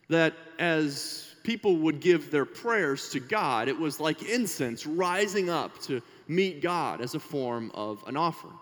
That 0.09 0.33
as 0.59 1.35
people 1.43 1.77
would 1.77 2.01
give 2.01 2.31
their 2.31 2.47
prayers 2.47 3.11
to 3.11 3.21
God, 3.21 3.69
it 3.69 3.79
was 3.79 4.01
like 4.01 4.23
incense 4.23 4.87
rising 4.87 5.51
up 5.51 5.79
to 5.83 6.01
meet 6.27 6.63
God 6.63 7.03
as 7.03 7.15
a 7.15 7.21
form 7.21 7.71
of 7.75 8.03
an 8.07 8.17
offering. 8.17 8.59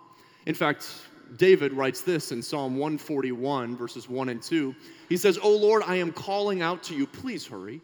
In 0.46 0.54
fact, 0.56 0.88
David 1.36 1.72
writes 1.72 2.00
this 2.00 2.32
in 2.32 2.42
Psalm 2.42 2.76
141, 2.76 3.76
verses 3.76 4.08
1 4.08 4.28
and 4.30 4.42
2. 4.42 4.74
He 5.08 5.16
says, 5.16 5.38
O 5.38 5.56
Lord, 5.56 5.84
I 5.86 5.94
am 5.94 6.10
calling 6.10 6.60
out 6.60 6.82
to 6.84 6.96
you. 6.96 7.06
Please 7.06 7.46
hurry. 7.46 7.80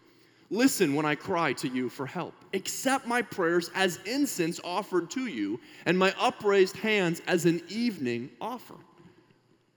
Listen 0.50 0.94
when 0.94 1.04
I 1.04 1.14
cry 1.14 1.52
to 1.54 1.68
you 1.68 1.88
for 1.88 2.06
help. 2.06 2.34
Accept 2.54 3.06
my 3.06 3.20
prayers 3.20 3.70
as 3.74 3.98
incense 4.06 4.60
offered 4.64 5.10
to 5.10 5.26
you, 5.26 5.60
and 5.84 5.98
my 5.98 6.14
upraised 6.18 6.76
hands 6.76 7.20
as 7.26 7.44
an 7.44 7.62
evening 7.68 8.30
offering. 8.40 8.80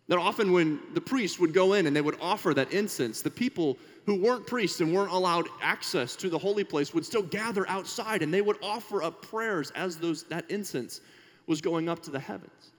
That 0.08 0.18
often 0.18 0.52
when 0.52 0.80
the 0.94 1.02
priest 1.02 1.40
would 1.40 1.54
go 1.54 1.74
in 1.74 1.88
and 1.88 1.96
they 1.96 2.02
would 2.02 2.18
offer 2.22 2.54
that 2.54 2.72
incense, 2.72 3.22
the 3.22 3.30
people 3.30 3.78
who 4.06 4.22
weren't 4.22 4.48
priests 4.48 4.82
and 4.82 4.94
weren't 4.94 5.12
allowed 5.12 5.48
access 5.62 6.16
to 6.18 6.30
the 6.30 6.38
holy 6.38 6.64
place 6.64 6.94
would 6.94 7.06
still 7.06 7.22
gather 7.22 7.68
outside 7.70 8.22
and 8.22 8.34
they 8.34 8.42
would 8.42 8.58
offer 8.64 9.04
up 9.04 9.22
prayers 9.22 9.72
as 9.72 9.98
those, 9.98 10.24
that 10.24 10.50
incense 10.50 11.02
was 11.48 11.62
going 11.62 11.88
up 11.88 12.02
to 12.04 12.12
the 12.12 12.20
heavens. 12.20 12.72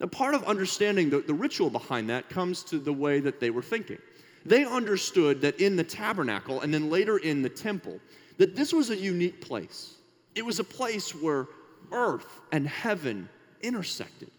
Now, 0.00 0.06
part 0.06 0.34
of 0.34 0.44
understanding 0.44 1.10
the, 1.10 1.20
the 1.20 1.34
ritual 1.34 1.70
behind 1.70 2.08
that 2.10 2.28
comes 2.28 2.62
to 2.64 2.78
the 2.78 2.92
way 2.92 3.20
that 3.20 3.40
they 3.40 3.50
were 3.50 3.62
thinking. 3.62 3.98
They 4.46 4.64
understood 4.64 5.40
that 5.42 5.60
in 5.60 5.76
the 5.76 5.84
tabernacle 5.84 6.60
and 6.60 6.72
then 6.72 6.90
later 6.90 7.18
in 7.18 7.42
the 7.42 7.48
temple, 7.48 8.00
that 8.38 8.54
this 8.56 8.72
was 8.72 8.90
a 8.90 8.96
unique 8.96 9.40
place. 9.40 9.94
It 10.34 10.44
was 10.44 10.58
a 10.58 10.64
place 10.64 11.14
where 11.14 11.46
earth 11.92 12.40
and 12.52 12.66
heaven 12.66 13.28
intersected. 13.62 14.30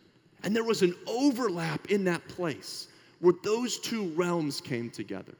And 0.44 0.56
there 0.56 0.64
was 0.64 0.82
an 0.82 0.96
overlap 1.06 1.92
in 1.92 2.06
that 2.06 2.26
place 2.30 2.88
where 3.20 3.34
those 3.44 3.80
two 3.80 4.10
realms 4.12 4.62
came 4.62 4.90
together. 4.90 5.34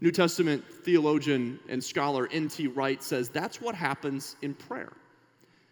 New 0.00 0.10
Testament 0.10 0.64
theologian 0.84 1.60
and 1.68 1.82
scholar 1.82 2.28
N.T. 2.32 2.68
Wright 2.68 3.02
says 3.02 3.28
that's 3.28 3.60
what 3.60 3.74
happens 3.74 4.36
in 4.42 4.54
prayer. 4.54 4.92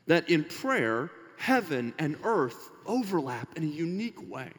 That 0.06 0.28
in 0.28 0.44
prayer, 0.44 1.10
heaven 1.38 1.94
and 1.98 2.16
earth 2.22 2.70
overlap 2.86 3.56
in 3.56 3.64
a 3.64 3.66
unique 3.66 4.30
way. 4.30 4.50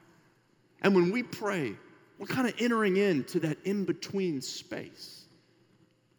And 0.82 0.96
when 0.96 1.12
we 1.12 1.24
pray, 1.24 1.76
we're 2.20 2.28
kind 2.28 2.48
of 2.48 2.54
entering 2.60 2.98
into 2.98 3.40
that 3.40 3.58
in 3.66 3.86
between 3.86 4.42
space. 4.42 5.24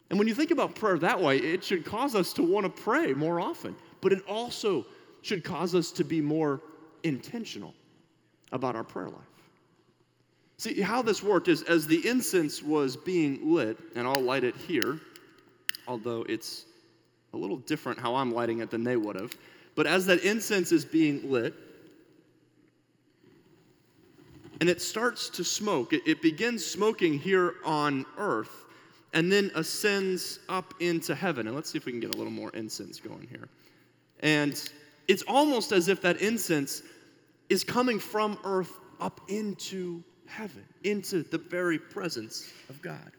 And 0.09 0.19
when 0.19 0.27
you 0.27 0.35
think 0.35 0.51
about 0.51 0.75
prayer 0.75 0.99
that 0.99 1.21
way, 1.21 1.37
it 1.37 1.63
should 1.63 1.85
cause 1.85 2.17
us 2.17 2.33
to 2.33 2.43
want 2.43 2.65
to 2.65 2.83
pray 2.83 3.13
more 3.13 3.39
often, 3.39 3.77
but 4.01 4.13
it 4.13 4.27
also 4.27 4.85
should 5.23 5.45
cause 5.45 5.75
us 5.75 5.93
to 5.93 6.05
be 6.05 6.21
more 6.21 6.61
intentional 7.05 7.75
about 8.51 8.75
our 8.75 8.83
prayer 8.83 9.09
life. 9.09 9.21
See, 10.57 10.81
how 10.81 11.01
this 11.01 11.23
worked 11.23 11.49
is 11.49 11.63
as 11.63 11.87
the 11.87 12.07
incense 12.09 12.63
was 12.63 12.97
being 12.97 13.55
lit, 13.55 13.79
and 13.95 14.07
I'll 14.07 14.21
light 14.21 14.43
it 14.43 14.57
here, 14.57 14.99
although 15.87 16.25
it's 16.29 16.65
a 17.33 17.37
little 17.37 17.59
different 17.59 17.99
how 17.99 18.17
I'm 18.17 18.33
lighting 18.33 18.61
it 18.61 18.71
than 18.71 18.85
they 18.85 18.97
would 18.97 19.17
have. 19.17 19.33
But 19.75 19.87
as 19.87 20.07
that 20.07 20.23
incense 20.25 20.73
is 20.73 20.85
being 20.85 21.31
lit, 21.31 21.55
and 24.61 24.69
it 24.69 24.83
starts 24.83 25.31
to 25.31 25.45
smoke, 25.45 25.93
it, 25.93 26.03
it 26.07 26.23
begins 26.23 26.65
smoking 26.65 27.19
here 27.19 27.55
on 27.65 28.05
earth 28.19 28.67
and 29.13 29.33
then 29.33 29.51
ascends 29.55 30.39
up 30.49 30.75
into 30.81 31.15
heaven. 31.15 31.47
And 31.47 31.57
let's 31.57 31.71
see 31.71 31.79
if 31.79 31.87
we 31.87 31.93
can 31.93 32.01
get 32.01 32.15
a 32.15 32.19
little 32.19 32.33
more 32.33 32.51
incense 32.51 33.01
going 33.01 33.27
here. 33.29 33.49
And 34.21 34.71
it's 35.09 35.25
almost 35.27 35.73
as 35.73 35.89
if 35.89 36.01
that 36.03 36.21
incense 36.21 36.83
is 37.49 37.65
coming 37.65 37.99
from 37.99 38.39
earth 38.45 38.79
up 39.01 39.21
into 39.29 40.05
heaven, 40.27 40.65
into 40.85 41.23
the 41.25 41.39
very 41.39 41.79
presence 41.79 42.53
of 42.69 42.81
God. 42.83 43.11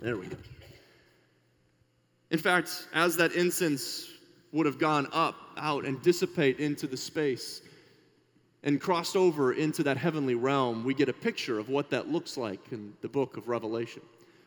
There 0.00 0.16
we 0.16 0.26
go. 0.26 0.36
In 2.30 2.38
fact, 2.38 2.88
as 2.92 3.16
that 3.16 3.32
incense 3.32 4.10
would 4.52 4.66
have 4.66 4.78
gone 4.78 5.08
up, 5.12 5.34
out, 5.56 5.84
and 5.84 6.00
dissipate 6.02 6.60
into 6.60 6.86
the 6.86 6.96
space 6.96 7.62
and 8.64 8.80
crossed 8.80 9.14
over 9.14 9.52
into 9.52 9.82
that 9.84 9.96
heavenly 9.96 10.34
realm, 10.34 10.84
we 10.84 10.94
get 10.94 11.08
a 11.08 11.12
picture 11.12 11.58
of 11.58 11.68
what 11.68 11.90
that 11.90 12.10
looks 12.10 12.36
like 12.36 12.72
in 12.72 12.94
the 13.02 13.08
book 13.08 13.36
of 13.36 13.46
Revelation. 13.46 14.02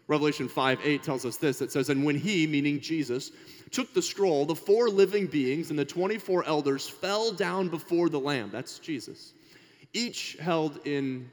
Revelation 0.08 0.48
5 0.50 0.80
8 0.84 1.04
tells 1.04 1.26
us 1.26 1.38
this 1.38 1.62
it 1.62 1.72
says, 1.72 1.90
And 1.90 2.04
when 2.04 2.18
he, 2.18 2.48
meaning 2.48 2.80
Jesus, 2.80 3.32
took 3.72 3.94
the 3.94 4.02
scroll, 4.02 4.46
the 4.46 4.56
four 4.56 4.90
living 4.90 5.28
beings 5.28 5.70
and 5.70 5.78
the 5.78 5.86
24 5.86 6.46
elders 6.46 6.88
fell 6.88 7.32
down 7.32 7.70
before 7.70 8.10
the 8.10 8.20
Lamb. 8.20 8.50
That's 8.52 8.80
Jesus. 8.80 9.34
Each 9.94 10.36
held 10.40 10.86
in 10.86 11.30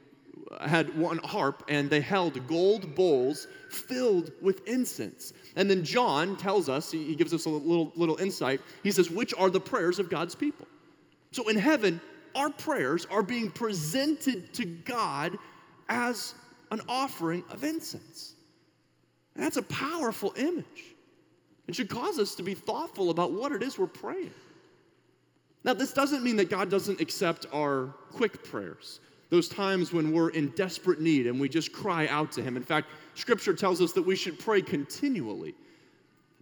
had 0.60 0.96
one 0.98 1.18
harp 1.18 1.64
and 1.68 1.88
they 1.88 2.00
held 2.00 2.46
gold 2.46 2.94
bowls 2.94 3.46
filled 3.70 4.30
with 4.42 4.66
incense. 4.68 5.32
And 5.56 5.70
then 5.70 5.84
John 5.84 6.36
tells 6.36 6.68
us, 6.68 6.90
he 6.90 7.14
gives 7.14 7.32
us 7.32 7.46
a 7.46 7.48
little, 7.48 7.92
little 7.96 8.16
insight. 8.16 8.60
He 8.82 8.90
says, 8.90 9.10
which 9.10 9.32
are 9.34 9.50
the 9.50 9.60
prayers 9.60 9.98
of 9.98 10.10
God's 10.10 10.34
people. 10.34 10.66
So 11.32 11.48
in 11.48 11.56
heaven, 11.56 12.00
our 12.34 12.50
prayers 12.50 13.06
are 13.10 13.22
being 13.22 13.50
presented 13.50 14.52
to 14.54 14.64
God 14.64 15.36
as 15.88 16.34
an 16.70 16.80
offering 16.88 17.44
of 17.50 17.64
incense. 17.64 18.34
And 19.34 19.44
that's 19.44 19.56
a 19.56 19.62
powerful 19.62 20.32
image. 20.36 20.94
It 21.66 21.74
should 21.74 21.88
cause 21.88 22.18
us 22.18 22.34
to 22.36 22.42
be 22.42 22.54
thoughtful 22.54 23.10
about 23.10 23.32
what 23.32 23.52
it 23.52 23.62
is 23.62 23.78
we're 23.78 23.86
praying. 23.86 24.30
Now, 25.64 25.72
this 25.72 25.92
doesn't 25.92 26.22
mean 26.22 26.36
that 26.36 26.50
God 26.50 26.70
doesn't 26.70 27.00
accept 27.00 27.46
our 27.52 27.94
quick 28.12 28.44
prayers, 28.44 29.00
those 29.30 29.48
times 29.48 29.92
when 29.92 30.12
we're 30.12 30.28
in 30.30 30.48
desperate 30.50 31.00
need 31.00 31.26
and 31.26 31.40
we 31.40 31.48
just 31.48 31.72
cry 31.72 32.06
out 32.08 32.30
to 32.32 32.42
Him. 32.42 32.56
In 32.56 32.62
fact, 32.62 32.88
Scripture 33.14 33.54
tells 33.54 33.80
us 33.80 33.92
that 33.92 34.02
we 34.02 34.14
should 34.14 34.38
pray 34.38 34.60
continually. 34.60 35.54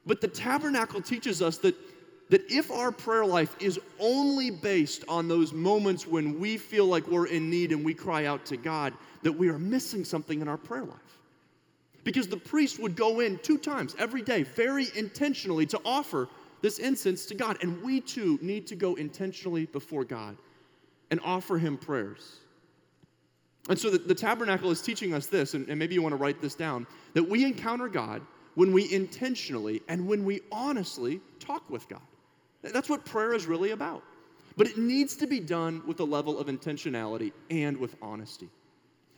But 0.05 0.21
the 0.21 0.29
tabernacle 0.29 1.01
teaches 1.01 1.41
us 1.41 1.59
that, 1.59 1.77
that 2.33 2.51
if 2.51 2.71
our 2.71 2.91
prayer 2.91 3.27
life 3.27 3.55
is 3.61 3.79
only 4.01 4.51
based 4.51 5.05
on 5.07 5.29
those 5.29 5.53
moments 5.53 6.07
when 6.07 6.41
we 6.41 6.57
feel 6.57 6.87
like 6.87 7.07
we're 7.07 7.27
in 7.27 7.51
need 7.51 7.73
and 7.73 7.85
we 7.85 7.93
cry 7.93 8.25
out 8.25 8.47
to 8.47 8.57
God, 8.57 8.95
that 9.23 9.33
we 9.33 9.51
are 9.51 9.59
missing 9.59 10.03
something 10.03 10.41
in 10.41 10.49
our 10.49 10.57
prayer 10.57 10.85
life. 10.85 11.19
Because 12.05 12.29
the 12.29 12.39
priest 12.39 12.79
would 12.79 12.97
go 12.97 13.21
in 13.21 13.39
two 13.41 13.59
times 13.59 13.95
every 13.99 14.23
day, 14.23 14.45
very 14.45 14.87
intentionally, 14.97 15.67
to 15.67 15.81
offer 15.85 16.27
this 16.63 16.79
incense 16.79 17.27
to 17.27 17.35
God. 17.35 17.59
And 17.61 17.83
we 17.83 18.01
too 18.01 18.39
need 18.41 18.67
to 18.69 18.77
go 18.77 18.95
intentionally 18.95 19.67
before 19.67 20.03
God 20.03 20.35
and 21.11 21.21
offer 21.23 21.59
Him 21.59 21.77
prayers. 21.77 22.39
And 23.69 23.79
so 23.79 23.91
the, 23.91 23.99
the 23.99 24.15
tabernacle 24.15 24.71
is 24.71 24.81
teaching 24.81 25.13
us 25.13 25.27
this, 25.27 25.53
and, 25.53 25.69
and 25.69 25.79
maybe 25.79 25.95
you 25.95 26.01
want 26.01 26.15
to 26.15 26.17
write 26.17 26.41
this 26.41 26.55
down 26.55 26.87
that 27.13 27.29
we 27.29 27.45
encounter 27.45 27.89
God 27.89 28.23
when 28.55 28.73
we 28.73 28.91
intentionally 28.91 29.83
and 29.87 30.09
when 30.09 30.25
we 30.25 30.41
honestly 30.51 31.21
talk 31.39 31.69
with 31.69 31.87
God. 31.91 32.01
That's 32.63 32.89
what 32.89 33.05
prayer 33.05 33.35
is 33.35 33.47
really 33.47 33.71
about. 33.71 34.03
But 34.57 34.69
it 34.69 34.79
needs 34.79 35.17
to 35.17 35.27
be 35.27 35.41
done 35.41 35.83
with 35.87 36.01
a 36.01 36.05
level 36.05 36.39
of 36.39 36.47
intentionality 36.47 37.33
and 37.51 37.77
with 37.77 37.97
honesty. 38.03 38.49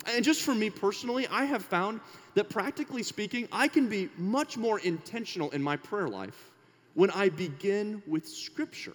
And 0.06 0.24
just 0.24 0.42
for 0.42 0.54
me 0.54 0.70
personally, 0.70 1.26
I 1.28 1.44
have 1.44 1.64
found 1.64 2.00
that 2.34 2.48
practically 2.48 3.02
speaking, 3.02 3.48
I 3.50 3.68
can 3.68 3.88
be 3.88 4.10
much 4.16 4.56
more 4.56 4.78
intentional 4.80 5.50
in 5.50 5.62
my 5.62 5.76
prayer 5.76 6.08
life 6.08 6.50
when 6.94 7.10
I 7.10 7.28
begin 7.28 8.02
with 8.06 8.28
Scripture. 8.28 8.92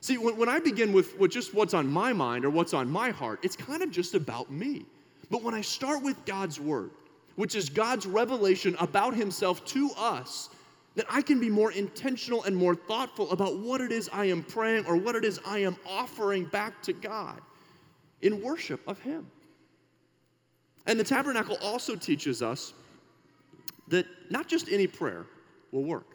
See, 0.00 0.18
when, 0.18 0.36
when 0.36 0.48
I 0.48 0.58
begin 0.58 0.92
with, 0.92 1.18
with 1.18 1.30
just 1.30 1.54
what's 1.54 1.74
on 1.74 1.86
my 1.86 2.12
mind 2.12 2.44
or 2.44 2.50
what's 2.50 2.74
on 2.74 2.90
my 2.90 3.10
heart, 3.10 3.40
it's 3.42 3.56
kind 3.56 3.82
of 3.82 3.90
just 3.90 4.14
about 4.14 4.50
me. 4.50 4.84
But 5.30 5.42
when 5.42 5.54
I 5.54 5.60
start 5.60 6.02
with 6.02 6.22
God's 6.24 6.60
Word, 6.60 6.90
which 7.36 7.54
is 7.54 7.68
God's 7.68 8.06
revelation 8.06 8.76
about 8.80 9.14
Himself 9.14 9.64
to 9.66 9.90
us, 9.96 10.50
that 10.94 11.06
I 11.08 11.22
can 11.22 11.40
be 11.40 11.50
more 11.50 11.72
intentional 11.72 12.44
and 12.44 12.54
more 12.54 12.74
thoughtful 12.74 13.30
about 13.32 13.58
what 13.58 13.80
it 13.80 13.90
is 13.90 14.08
I 14.12 14.26
am 14.26 14.42
praying 14.42 14.86
or 14.86 14.96
what 14.96 15.16
it 15.16 15.24
is 15.24 15.40
I 15.46 15.58
am 15.58 15.76
offering 15.86 16.44
back 16.44 16.82
to 16.82 16.92
God 16.92 17.40
in 18.22 18.40
worship 18.40 18.80
of 18.86 19.00
Him. 19.00 19.26
And 20.86 20.98
the 21.00 21.04
tabernacle 21.04 21.56
also 21.62 21.96
teaches 21.96 22.42
us 22.42 22.74
that 23.88 24.06
not 24.30 24.48
just 24.48 24.68
any 24.70 24.86
prayer 24.86 25.26
will 25.72 25.84
work. 25.84 26.06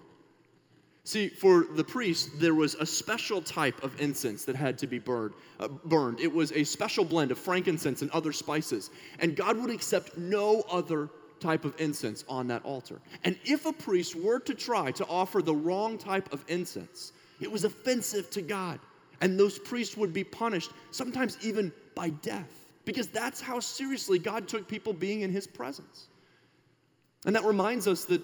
See, 1.03 1.27
for 1.27 1.65
the 1.75 1.83
priest, 1.83 2.39
there 2.39 2.53
was 2.53 2.75
a 2.75 2.85
special 2.85 3.41
type 3.41 3.83
of 3.83 3.99
incense 3.99 4.45
that 4.45 4.55
had 4.55 4.77
to 4.77 4.87
be 4.87 4.99
burned. 4.99 5.33
Uh, 5.59 5.67
burned. 5.67 6.19
It 6.19 6.31
was 6.31 6.51
a 6.51 6.63
special 6.63 7.03
blend 7.03 7.31
of 7.31 7.39
frankincense 7.39 8.03
and 8.03 8.11
other 8.11 8.31
spices. 8.31 8.91
And 9.19 9.35
God 9.35 9.57
would 9.57 9.71
accept 9.71 10.17
no 10.17 10.63
other 10.69 11.09
type 11.39 11.65
of 11.65 11.73
incense 11.79 12.23
on 12.27 12.47
that 12.47 12.63
altar. 12.63 12.99
And 13.23 13.37
if 13.45 13.65
a 13.65 13.73
priest 13.73 14.15
were 14.15 14.39
to 14.41 14.53
try 14.53 14.91
to 14.91 15.05
offer 15.07 15.41
the 15.41 15.55
wrong 15.55 15.97
type 15.97 16.31
of 16.33 16.43
incense, 16.47 17.13
It 17.39 17.51
was 17.51 17.63
offensive 17.63 18.29
to 18.31 18.41
God. 18.41 18.79
And 19.21 19.39
those 19.39 19.59
priests 19.59 19.97
would 19.97 20.13
be 20.13 20.23
punished, 20.23 20.71
sometimes 20.91 21.37
even 21.41 21.73
by 21.95 22.09
death, 22.09 22.49
because 22.85 23.07
that's 23.09 23.41
how 23.41 23.59
seriously 23.59 24.17
God 24.17 24.47
took 24.47 24.67
people 24.67 24.93
being 24.93 25.21
in 25.21 25.31
his 25.31 25.45
presence. 25.45 26.07
And 27.25 27.35
that 27.35 27.43
reminds 27.43 27.87
us 27.87 28.05
that 28.05 28.21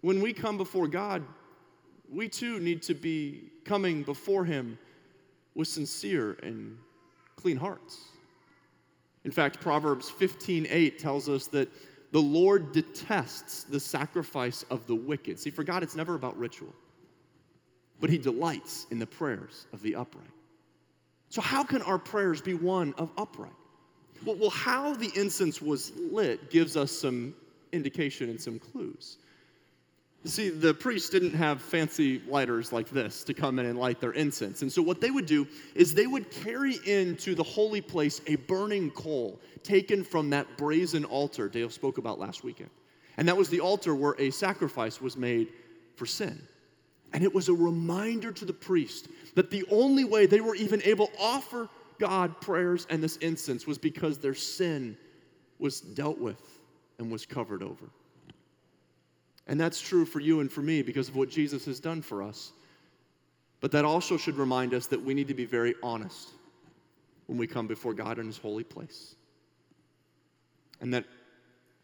when 0.00 0.22
we 0.22 0.32
come 0.32 0.56
before 0.56 0.88
God, 0.88 1.22
we 2.10 2.28
too 2.28 2.60
need 2.60 2.82
to 2.82 2.94
be 2.94 3.50
coming 3.64 4.02
before 4.02 4.44
him 4.44 4.78
with 5.54 5.68
sincere 5.68 6.38
and 6.42 6.78
clean 7.36 7.56
hearts. 7.56 8.06
In 9.24 9.30
fact, 9.30 9.60
Proverbs 9.60 10.08
15:8 10.08 10.98
tells 10.98 11.28
us 11.28 11.46
that 11.48 11.68
the 12.12 12.20
Lord 12.20 12.72
detests 12.72 13.64
the 13.64 13.80
sacrifice 13.80 14.64
of 14.70 14.86
the 14.86 14.94
wicked. 14.94 15.38
See, 15.38 15.50
for 15.50 15.64
God, 15.64 15.82
it's 15.82 15.96
never 15.96 16.14
about 16.14 16.38
ritual, 16.38 16.74
but 18.00 18.10
He 18.10 18.18
delights 18.18 18.86
in 18.90 18.98
the 18.98 19.06
prayers 19.06 19.66
of 19.72 19.82
the 19.82 19.96
upright. 19.96 20.26
So, 21.28 21.40
how 21.40 21.64
can 21.64 21.82
our 21.82 21.98
prayers 21.98 22.40
be 22.40 22.54
one 22.54 22.94
of 22.98 23.10
upright? 23.18 23.52
Well, 24.24 24.36
well 24.36 24.50
how 24.50 24.94
the 24.94 25.10
incense 25.14 25.60
was 25.60 25.92
lit 25.96 26.50
gives 26.50 26.76
us 26.76 26.92
some 26.92 27.34
indication 27.72 28.30
and 28.30 28.40
some 28.40 28.58
clues. 28.58 29.18
See, 30.24 30.48
the 30.48 30.74
priests 30.74 31.08
didn't 31.08 31.34
have 31.34 31.62
fancy 31.62 32.20
lighters 32.28 32.72
like 32.72 32.88
this 32.88 33.22
to 33.24 33.34
come 33.34 33.60
in 33.60 33.66
and 33.66 33.78
light 33.78 34.00
their 34.00 34.12
incense. 34.12 34.62
And 34.62 34.72
so, 34.72 34.82
what 34.82 35.00
they 35.00 35.10
would 35.10 35.26
do 35.26 35.46
is 35.74 35.94
they 35.94 36.08
would 36.08 36.30
carry 36.30 36.78
into 36.84 37.36
the 37.36 37.44
holy 37.44 37.80
place 37.80 38.20
a 38.26 38.34
burning 38.34 38.90
coal 38.90 39.38
taken 39.62 40.02
from 40.02 40.30
that 40.30 40.56
brazen 40.56 41.04
altar 41.04 41.48
Dale 41.48 41.70
spoke 41.70 41.98
about 41.98 42.18
last 42.18 42.42
weekend. 42.42 42.70
And 43.18 43.28
that 43.28 43.36
was 43.36 43.48
the 43.48 43.60
altar 43.60 43.94
where 43.94 44.14
a 44.18 44.30
sacrifice 44.30 45.00
was 45.00 45.16
made 45.16 45.48
for 45.94 46.06
sin. 46.06 46.40
And 47.12 47.22
it 47.22 47.32
was 47.32 47.48
a 47.48 47.54
reminder 47.54 48.32
to 48.32 48.44
the 48.44 48.52
priest 48.52 49.08
that 49.34 49.50
the 49.50 49.64
only 49.70 50.04
way 50.04 50.26
they 50.26 50.40
were 50.40 50.56
even 50.56 50.82
able 50.82 51.06
to 51.06 51.18
offer 51.20 51.68
God 51.98 52.40
prayers 52.40 52.86
and 52.90 53.02
this 53.02 53.16
incense 53.18 53.66
was 53.66 53.78
because 53.78 54.18
their 54.18 54.34
sin 54.34 54.96
was 55.58 55.80
dealt 55.80 56.18
with 56.18 56.60
and 56.98 57.10
was 57.10 57.24
covered 57.24 57.62
over. 57.62 57.86
And 59.46 59.60
that's 59.60 59.80
true 59.80 60.04
for 60.04 60.20
you 60.20 60.40
and 60.40 60.50
for 60.50 60.60
me 60.60 60.82
because 60.82 61.08
of 61.08 61.16
what 61.16 61.30
Jesus 61.30 61.64
has 61.66 61.78
done 61.78 62.02
for 62.02 62.22
us. 62.22 62.52
But 63.60 63.72
that 63.72 63.84
also 63.84 64.16
should 64.16 64.36
remind 64.36 64.74
us 64.74 64.86
that 64.88 65.02
we 65.02 65.14
need 65.14 65.28
to 65.28 65.34
be 65.34 65.44
very 65.44 65.74
honest 65.82 66.30
when 67.26 67.38
we 67.38 67.46
come 67.46 67.66
before 67.66 67.94
God 67.94 68.18
in 68.18 68.26
His 68.26 68.38
holy 68.38 68.64
place. 68.64 69.14
And 70.80 70.92
that 70.94 71.04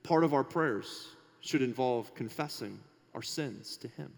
part 0.03 0.25
of 0.25 0.35
our 0.35 0.45
prayers 0.45 1.09
should 1.41 1.63
involve 1.63 2.15
confessing 2.15 2.79
our 3.15 3.23
sins 3.23 3.77
to 3.79 3.89
Him. 3.89 4.13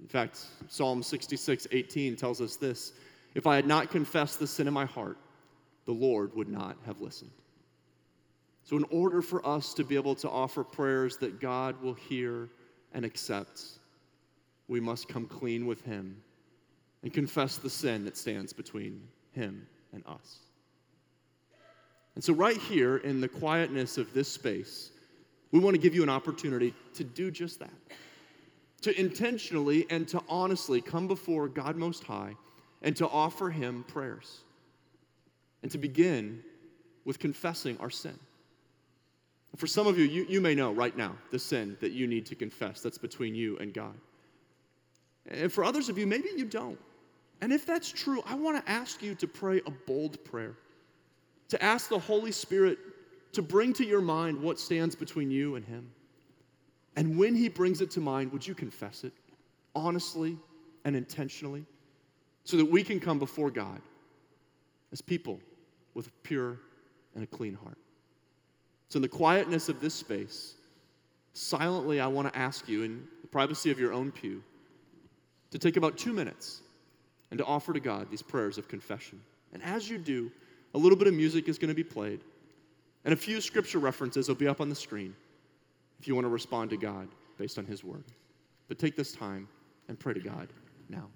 In 0.00 0.08
fact, 0.08 0.44
Psalm 0.68 1.02
66 1.02 1.66
18 1.70 2.16
tells 2.16 2.40
us 2.40 2.56
this 2.56 2.92
If 3.34 3.46
I 3.46 3.56
had 3.56 3.66
not 3.66 3.90
confessed 3.90 4.38
the 4.38 4.46
sin 4.46 4.66
in 4.66 4.74
my 4.74 4.84
heart, 4.84 5.18
the 5.86 5.92
Lord 5.92 6.34
would 6.34 6.48
not 6.48 6.76
have 6.86 7.00
listened. 7.00 7.30
So, 8.68 8.76
in 8.76 8.84
order 8.90 9.22
for 9.22 9.46
us 9.46 9.72
to 9.74 9.82
be 9.82 9.94
able 9.94 10.14
to 10.16 10.28
offer 10.28 10.62
prayers 10.62 11.16
that 11.18 11.40
God 11.40 11.80
will 11.80 11.94
hear 11.94 12.50
and 12.92 13.02
accept, 13.02 13.62
we 14.68 14.78
must 14.78 15.08
come 15.08 15.24
clean 15.24 15.66
with 15.66 15.82
Him 15.86 16.20
and 17.02 17.10
confess 17.10 17.56
the 17.56 17.70
sin 17.70 18.04
that 18.04 18.14
stands 18.14 18.52
between 18.52 19.00
Him 19.32 19.66
and 19.94 20.06
us. 20.06 20.40
And 22.14 22.22
so, 22.22 22.34
right 22.34 22.58
here 22.58 22.98
in 22.98 23.22
the 23.22 23.28
quietness 23.28 23.96
of 23.96 24.12
this 24.12 24.28
space, 24.28 24.90
we 25.50 25.60
want 25.60 25.74
to 25.74 25.80
give 25.80 25.94
you 25.94 26.02
an 26.02 26.10
opportunity 26.10 26.74
to 26.92 27.04
do 27.04 27.30
just 27.30 27.60
that. 27.60 27.72
To 28.82 29.00
intentionally 29.00 29.86
and 29.88 30.06
to 30.08 30.22
honestly 30.28 30.82
come 30.82 31.08
before 31.08 31.48
God 31.48 31.76
Most 31.76 32.04
High 32.04 32.34
and 32.82 32.94
to 32.96 33.08
offer 33.08 33.48
Him 33.48 33.86
prayers. 33.88 34.40
And 35.62 35.72
to 35.72 35.78
begin 35.78 36.42
with 37.06 37.18
confessing 37.18 37.78
our 37.78 37.88
sin. 37.88 38.18
For 39.56 39.66
some 39.66 39.86
of 39.86 39.98
you, 39.98 40.04
you, 40.04 40.26
you 40.28 40.40
may 40.40 40.54
know 40.54 40.72
right 40.72 40.96
now 40.96 41.16
the 41.30 41.38
sin 41.38 41.76
that 41.80 41.92
you 41.92 42.06
need 42.06 42.26
to 42.26 42.34
confess 42.34 42.80
that's 42.80 42.98
between 42.98 43.34
you 43.34 43.56
and 43.58 43.72
God. 43.72 43.94
And 45.28 45.52
for 45.52 45.64
others 45.64 45.88
of 45.88 45.98
you, 45.98 46.06
maybe 46.06 46.28
you 46.36 46.44
don't. 46.44 46.78
And 47.40 47.52
if 47.52 47.64
that's 47.64 47.90
true, 47.90 48.22
I 48.26 48.34
want 48.34 48.64
to 48.64 48.70
ask 48.70 49.02
you 49.02 49.14
to 49.16 49.26
pray 49.26 49.60
a 49.66 49.70
bold 49.70 50.22
prayer, 50.24 50.56
to 51.48 51.62
ask 51.62 51.88
the 51.88 51.98
Holy 51.98 52.32
Spirit 52.32 52.78
to 53.32 53.42
bring 53.42 53.72
to 53.74 53.84
your 53.84 54.00
mind 54.00 54.40
what 54.40 54.58
stands 54.58 54.96
between 54.96 55.30
you 55.30 55.56
and 55.56 55.64
Him. 55.64 55.90
And 56.96 57.16
when 57.16 57.34
He 57.34 57.48
brings 57.48 57.80
it 57.80 57.90
to 57.92 58.00
mind, 58.00 58.32
would 58.32 58.46
you 58.46 58.54
confess 58.54 59.04
it 59.04 59.12
honestly 59.74 60.36
and 60.84 60.96
intentionally 60.96 61.64
so 62.44 62.56
that 62.56 62.64
we 62.64 62.82
can 62.82 62.98
come 62.98 63.18
before 63.18 63.50
God 63.50 63.80
as 64.92 65.00
people 65.00 65.38
with 65.94 66.08
a 66.08 66.12
pure 66.22 66.58
and 67.14 67.22
a 67.22 67.26
clean 67.26 67.54
heart? 67.54 67.78
So, 68.88 68.96
in 68.96 69.02
the 69.02 69.08
quietness 69.08 69.68
of 69.68 69.80
this 69.80 69.94
space, 69.94 70.54
silently, 71.34 72.00
I 72.00 72.06
want 72.06 72.32
to 72.32 72.38
ask 72.38 72.68
you, 72.68 72.82
in 72.82 73.06
the 73.20 73.28
privacy 73.28 73.70
of 73.70 73.78
your 73.78 73.92
own 73.92 74.10
pew, 74.10 74.42
to 75.50 75.58
take 75.58 75.76
about 75.76 75.98
two 75.98 76.12
minutes 76.12 76.62
and 77.30 77.38
to 77.38 77.44
offer 77.44 77.72
to 77.72 77.80
God 77.80 78.10
these 78.10 78.22
prayers 78.22 78.58
of 78.58 78.68
confession. 78.68 79.20
And 79.52 79.62
as 79.62 79.88
you 79.88 79.98
do, 79.98 80.30
a 80.74 80.78
little 80.78 80.96
bit 80.96 81.06
of 81.06 81.14
music 81.14 81.48
is 81.48 81.58
going 81.58 81.68
to 81.68 81.74
be 81.74 81.84
played, 81.84 82.20
and 83.04 83.12
a 83.12 83.16
few 83.16 83.40
scripture 83.40 83.78
references 83.78 84.28
will 84.28 84.34
be 84.34 84.48
up 84.48 84.60
on 84.60 84.68
the 84.68 84.74
screen 84.74 85.14
if 86.00 86.08
you 86.08 86.14
want 86.14 86.24
to 86.24 86.30
respond 86.30 86.70
to 86.70 86.76
God 86.76 87.08
based 87.38 87.58
on 87.58 87.66
His 87.66 87.84
word. 87.84 88.04
But 88.68 88.78
take 88.78 88.96
this 88.96 89.12
time 89.12 89.48
and 89.88 89.98
pray 89.98 90.14
to 90.14 90.20
God 90.20 90.48
now. 90.88 91.08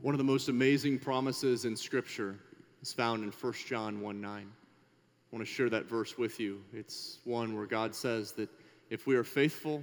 One 0.00 0.14
of 0.14 0.18
the 0.18 0.24
most 0.24 0.48
amazing 0.48 1.00
promises 1.00 1.64
in 1.64 1.74
Scripture 1.74 2.36
is 2.80 2.92
found 2.92 3.24
in 3.24 3.32
1 3.32 3.52
John 3.66 4.00
1 4.00 4.20
9. 4.20 4.32
I 4.32 5.36
want 5.36 5.44
to 5.44 5.52
share 5.52 5.68
that 5.70 5.86
verse 5.86 6.16
with 6.16 6.38
you. 6.38 6.62
It's 6.72 7.18
one 7.24 7.56
where 7.56 7.66
God 7.66 7.96
says 7.96 8.30
that 8.32 8.48
if 8.90 9.08
we 9.08 9.16
are 9.16 9.24
faithful 9.24 9.82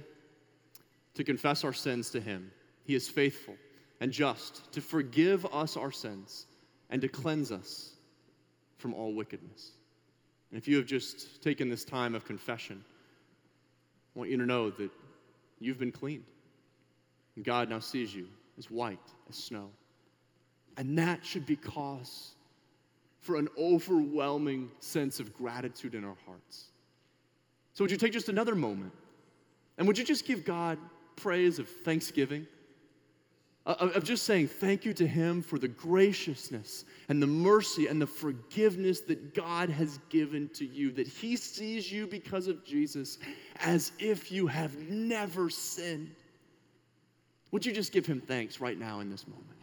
to 1.14 1.22
confess 1.22 1.64
our 1.64 1.74
sins 1.74 2.10
to 2.10 2.20
Him, 2.20 2.50
He 2.84 2.94
is 2.94 3.10
faithful 3.10 3.56
and 4.00 4.10
just 4.10 4.72
to 4.72 4.80
forgive 4.80 5.44
us 5.52 5.76
our 5.76 5.92
sins 5.92 6.46
and 6.88 7.02
to 7.02 7.08
cleanse 7.08 7.52
us 7.52 7.92
from 8.78 8.94
all 8.94 9.12
wickedness. 9.12 9.72
And 10.50 10.56
if 10.56 10.66
you 10.66 10.78
have 10.78 10.86
just 10.86 11.42
taken 11.42 11.68
this 11.68 11.84
time 11.84 12.14
of 12.14 12.24
confession, 12.24 12.82
I 14.14 14.18
want 14.18 14.30
you 14.30 14.38
to 14.38 14.46
know 14.46 14.70
that 14.70 14.90
you've 15.60 15.78
been 15.78 15.92
cleaned. 15.92 16.24
And 17.34 17.44
God 17.44 17.68
now 17.68 17.80
sees 17.80 18.14
you 18.14 18.28
as 18.56 18.70
white 18.70 18.98
as 19.28 19.36
snow. 19.36 19.68
And 20.76 20.98
that 20.98 21.24
should 21.24 21.46
be 21.46 21.56
cause 21.56 22.32
for 23.20 23.36
an 23.36 23.48
overwhelming 23.58 24.70
sense 24.78 25.18
of 25.18 25.34
gratitude 25.34 25.94
in 25.94 26.04
our 26.04 26.16
hearts. 26.26 26.66
So, 27.72 27.82
would 27.84 27.90
you 27.90 27.96
take 27.96 28.12
just 28.12 28.28
another 28.28 28.54
moment 28.54 28.92
and 29.78 29.86
would 29.86 29.98
you 29.98 30.04
just 30.04 30.26
give 30.26 30.44
God 30.44 30.78
praise 31.16 31.58
of 31.58 31.68
thanksgiving? 31.68 32.46
Uh, 33.66 33.90
of 33.96 34.04
just 34.04 34.22
saying 34.22 34.46
thank 34.46 34.84
you 34.84 34.92
to 34.92 35.04
Him 35.04 35.42
for 35.42 35.58
the 35.58 35.66
graciousness 35.66 36.84
and 37.08 37.20
the 37.20 37.26
mercy 37.26 37.88
and 37.88 38.00
the 38.00 38.06
forgiveness 38.06 39.00
that 39.00 39.34
God 39.34 39.68
has 39.70 39.98
given 40.08 40.48
to 40.50 40.64
you, 40.64 40.92
that 40.92 41.08
He 41.08 41.36
sees 41.36 41.90
you 41.90 42.06
because 42.06 42.46
of 42.46 42.64
Jesus 42.64 43.18
as 43.56 43.90
if 43.98 44.30
you 44.30 44.46
have 44.46 44.76
never 44.88 45.50
sinned. 45.50 46.14
Would 47.50 47.66
you 47.66 47.72
just 47.72 47.90
give 47.90 48.06
Him 48.06 48.20
thanks 48.20 48.60
right 48.60 48.78
now 48.78 49.00
in 49.00 49.10
this 49.10 49.26
moment? 49.26 49.56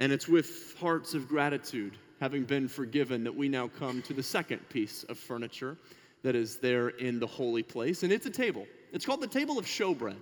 And 0.00 0.10
it's 0.12 0.26
with 0.26 0.76
hearts 0.80 1.12
of 1.12 1.28
gratitude, 1.28 1.92
having 2.20 2.44
been 2.44 2.68
forgiven, 2.68 3.22
that 3.22 3.36
we 3.36 3.50
now 3.50 3.68
come 3.68 4.00
to 4.02 4.14
the 4.14 4.22
second 4.22 4.66
piece 4.70 5.04
of 5.04 5.18
furniture 5.18 5.76
that 6.22 6.34
is 6.34 6.56
there 6.56 6.88
in 6.88 7.20
the 7.20 7.26
holy 7.26 7.62
place. 7.62 8.02
And 8.02 8.10
it's 8.10 8.24
a 8.24 8.30
table. 8.30 8.66
It's 8.92 9.04
called 9.04 9.20
the 9.20 9.26
table 9.26 9.58
of 9.58 9.66
showbread. 9.66 10.16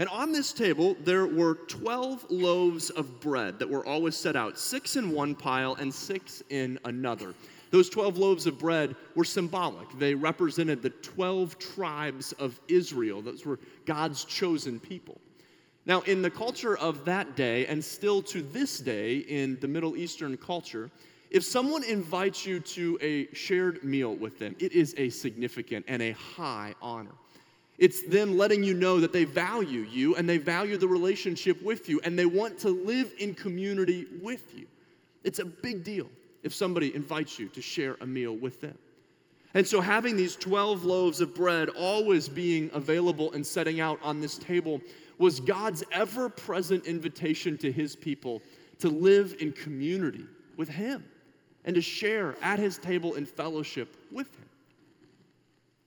And 0.00 0.08
on 0.08 0.32
this 0.32 0.52
table, 0.52 0.96
there 1.04 1.26
were 1.26 1.54
12 1.54 2.30
loaves 2.30 2.90
of 2.90 3.20
bread 3.20 3.60
that 3.60 3.70
were 3.70 3.86
always 3.86 4.16
set 4.16 4.34
out, 4.34 4.58
six 4.58 4.96
in 4.96 5.12
one 5.12 5.36
pile 5.36 5.76
and 5.76 5.94
six 5.94 6.42
in 6.50 6.80
another. 6.84 7.32
Those 7.70 7.88
12 7.90 8.18
loaves 8.18 8.48
of 8.48 8.58
bread 8.58 8.96
were 9.14 9.24
symbolic. 9.24 9.88
They 10.00 10.16
represented 10.16 10.82
the 10.82 10.90
12 10.90 11.60
tribes 11.60 12.32
of 12.32 12.58
Israel. 12.66 13.22
Those 13.22 13.46
were 13.46 13.60
God's 13.86 14.24
chosen 14.24 14.80
people. 14.80 15.20
Now, 15.84 16.02
in 16.02 16.22
the 16.22 16.30
culture 16.30 16.76
of 16.76 17.04
that 17.06 17.34
day, 17.34 17.66
and 17.66 17.84
still 17.84 18.22
to 18.22 18.42
this 18.42 18.78
day 18.78 19.18
in 19.18 19.58
the 19.60 19.66
Middle 19.66 19.96
Eastern 19.96 20.36
culture, 20.36 20.90
if 21.30 21.42
someone 21.42 21.82
invites 21.82 22.46
you 22.46 22.60
to 22.60 22.98
a 23.00 23.32
shared 23.34 23.82
meal 23.82 24.14
with 24.14 24.38
them, 24.38 24.54
it 24.60 24.72
is 24.72 24.94
a 24.96 25.08
significant 25.08 25.84
and 25.88 26.00
a 26.02 26.12
high 26.12 26.74
honor. 26.80 27.14
It's 27.78 28.06
them 28.06 28.36
letting 28.36 28.62
you 28.62 28.74
know 28.74 29.00
that 29.00 29.12
they 29.12 29.24
value 29.24 29.80
you 29.90 30.14
and 30.14 30.28
they 30.28 30.38
value 30.38 30.76
the 30.76 30.86
relationship 30.86 31.60
with 31.62 31.88
you 31.88 32.00
and 32.04 32.16
they 32.16 32.26
want 32.26 32.58
to 32.60 32.68
live 32.68 33.12
in 33.18 33.34
community 33.34 34.06
with 34.20 34.56
you. 34.56 34.66
It's 35.24 35.38
a 35.40 35.44
big 35.44 35.82
deal 35.82 36.08
if 36.42 36.54
somebody 36.54 36.94
invites 36.94 37.38
you 37.38 37.48
to 37.48 37.62
share 37.62 37.96
a 38.00 38.06
meal 38.06 38.36
with 38.36 38.60
them. 38.60 38.76
And 39.54 39.66
so, 39.66 39.80
having 39.80 40.16
these 40.16 40.36
12 40.36 40.84
loaves 40.84 41.20
of 41.20 41.34
bread 41.34 41.68
always 41.70 42.28
being 42.28 42.70
available 42.72 43.32
and 43.32 43.46
setting 43.46 43.80
out 43.80 43.98
on 44.02 44.20
this 44.20 44.38
table 44.38 44.80
was 45.18 45.40
God's 45.40 45.84
ever 45.92 46.28
present 46.28 46.86
invitation 46.86 47.56
to 47.58 47.70
his 47.70 47.96
people 47.96 48.42
to 48.78 48.88
live 48.88 49.36
in 49.40 49.52
community 49.52 50.26
with 50.56 50.68
him 50.68 51.04
and 51.64 51.74
to 51.74 51.80
share 51.80 52.36
at 52.42 52.58
his 52.58 52.78
table 52.78 53.14
in 53.14 53.24
fellowship 53.24 53.96
with 54.10 54.28
him. 54.34 54.48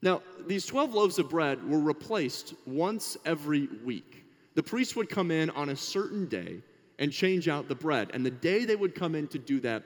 Now, 0.02 0.22
these 0.46 0.66
12 0.66 0.94
loaves 0.94 1.20
of 1.20 1.30
bread 1.30 1.68
were 1.68 1.80
replaced 1.80 2.54
once 2.66 3.18
every 3.26 3.68
week. 3.84 4.24
The 4.54 4.64
priest 4.64 4.96
would 4.96 5.10
come 5.10 5.32
in 5.32 5.50
on 5.50 5.70
a 5.70 5.76
certain 5.76 6.28
day 6.28 6.62
and 7.00 7.12
change 7.12 7.48
out 7.48 7.68
the 7.68 7.76
bread. 7.76 8.12
And 8.14 8.26
the 8.26 8.32
day 8.32 8.66
they 8.66 8.76
would 8.76 8.96
come 8.96 9.16
in 9.16 9.28
to 9.30 9.40
do 9.40 9.60
that 9.62 9.84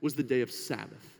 was 0.00 0.14
the 0.14 0.22
day 0.22 0.40
of 0.40 0.50
Sabbath. 0.50 1.18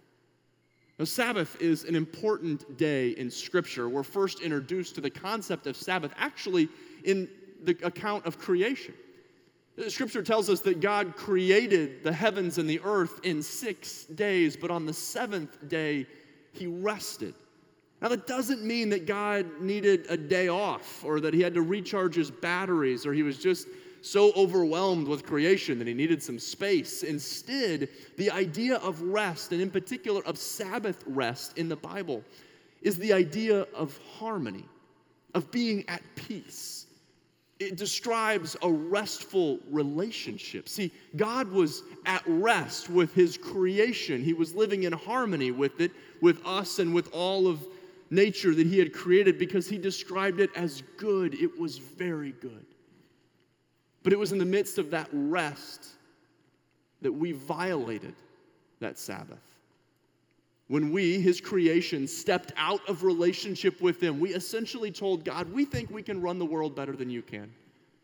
Now, 0.99 1.05
Sabbath 1.07 1.61
is 1.61 1.85
an 1.85 1.97
important 1.97 2.77
day 2.77 3.11
in 3.11 3.31
Scripture. 3.31 3.89
We're 3.89 4.05
first 4.05 4.41
introduced 4.41 4.95
to 4.95 5.01
the 5.01 5.11
concept 5.11 5.67
of 5.67 5.77
Sabbath 5.77 6.13
actually 6.17 6.69
in 7.05 7.29
the 7.65 7.77
account 7.83 8.27
of 8.27 8.39
creation. 8.39 8.95
Scripture 9.89 10.23
tells 10.23 10.49
us 10.49 10.61
that 10.61 10.81
God 10.81 11.17
created 11.17 12.05
the 12.05 12.13
heavens 12.13 12.59
and 12.59 12.71
the 12.71 12.81
earth 12.85 13.21
in 13.25 13.43
six 13.43 14.05
days, 14.05 14.57
but 14.57 14.71
on 14.71 14.87
the 14.87 14.93
seventh 14.93 15.69
day, 15.69 16.07
he 16.53 16.67
rested. 16.67 17.35
Now, 18.01 18.09
that 18.09 18.27
doesn't 18.27 18.63
mean 18.63 18.89
that 18.91 19.07
God 19.07 19.47
needed 19.61 20.07
a 20.09 20.17
day 20.17 20.49
off 20.49 21.03
or 21.05 21.21
that 21.21 21.35
he 21.35 21.41
had 21.41 21.55
to 21.55 21.63
recharge 21.63 22.15
his 22.15 22.31
batteries 22.31 23.05
or 23.05 23.13
he 23.13 23.23
was 23.23 23.39
just 23.39 23.67
so 24.03 24.33
overwhelmed 24.35 25.09
with 25.09 25.25
creation 25.25 25.79
that 25.79 25.89
he 25.89 25.95
needed 25.95 26.23
some 26.23 26.39
space. 26.39 27.03
Instead, 27.03 27.89
the 28.17 28.31
idea 28.31 28.77
of 28.77 29.01
rest, 29.01 29.53
and 29.53 29.61
in 29.61 29.71
particular 29.71 30.23
of 30.27 30.37
Sabbath 30.39 31.03
rest 31.07 31.57
in 31.57 31.69
the 31.69 31.77
Bible, 31.77 32.23
is 32.83 32.99
the 32.99 33.13
idea 33.13 33.63
of 33.75 33.99
harmony, 34.19 34.67
of 35.35 35.51
being 35.51 35.85
at 35.89 36.03
peace 36.15 36.84
it 37.61 37.77
describes 37.77 38.57
a 38.63 38.71
restful 38.71 39.61
relationship. 39.71 40.69
See, 40.69 40.93
God 41.17 41.49
was 41.49 41.83
at 42.05 42.23
rest 42.27 42.91
with 42.91 43.15
his 43.15 43.37
creation. 43.37 44.23
He 44.23 44.33
was 44.33 44.55
living 44.55 44.83
in 44.83 44.93
harmony 44.93 45.51
with 45.51 45.81
it, 45.81 45.93
with 46.21 46.45
us, 46.45 46.79
and 46.81 46.93
with 46.93 47.13
all 47.13 47.47
of 47.47 47.65
nature 48.11 48.55
that 48.55 48.67
he 48.67 48.79
had 48.79 48.93
created 48.93 49.39
because 49.39 49.69
he 49.69 49.79
described 49.79 50.41
it 50.41 50.51
as 50.57 50.83
good. 50.97 51.35
It 51.35 51.59
was 51.59 51.79
very 51.79 52.33
good. 52.33 52.67
But 54.03 54.13
it 54.13 54.19
was 54.19 54.33
in 54.33 54.39
the 54.39 54.45
midst 54.45 54.79
of 54.79 54.91
that 54.91 55.09
rest 55.13 55.87
that 57.03 57.13
we 57.13 57.33
violated 57.33 58.15
that 58.81 58.99
Sabbath. 58.99 59.54
When 60.69 60.93
we, 60.93 61.21
his 61.21 61.41
creation, 61.41 62.07
stepped 62.07 62.53
out 62.57 62.81
of 62.89 63.05
relationship 63.05 63.81
with 63.83 64.03
him, 64.03 64.19
we 64.19 64.35
essentially 64.35 64.91
told 64.91 65.25
God, 65.25 65.53
We 65.53 65.65
think 65.65 65.91
we 65.91 66.03
can 66.03 66.21
run 66.21 66.39
the 66.39 66.47
world 66.47 66.75
better 66.75 66.97
than 66.97 67.11
you 67.11 67.23
can. 67.23 67.53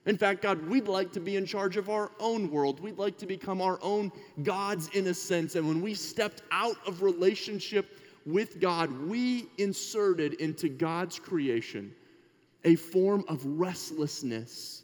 In 0.07 0.17
fact, 0.17 0.43
God, 0.43 0.67
we'd 0.67 0.89
like 0.89 1.13
to 1.13 1.21
be 1.21 1.37
in 1.37 1.45
charge 1.45 1.77
of 1.77 1.91
our 1.91 2.11
own 2.19 2.51
world. 2.51 2.81
We'd 2.81 2.99
like 2.99 3.19
to 3.19 3.27
become 3.27 3.61
our 3.61 3.79
own 3.83 4.11
gods 4.43 4.89
in 4.95 5.07
a 5.09 5.15
sense. 5.15 5.57
And 5.57 5.69
when 5.69 5.83
we 5.83 5.95
stepped 5.95 6.43
out 6.51 6.77
of 6.87 7.03
relationship 7.03 7.99
with 8.25 8.61
God, 8.61 8.91
we 9.07 9.49
inserted 9.59 10.35
into 10.35 10.69
God's 10.69 11.19
creation 11.19 11.93
a 12.65 12.77
form 12.77 13.25
of 13.29 13.45
restlessness 13.45 14.83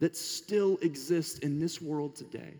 that 0.00 0.16
still 0.16 0.78
exists 0.82 1.38
in 1.40 1.58
this 1.58 1.80
world 1.80 2.14
today. 2.14 2.54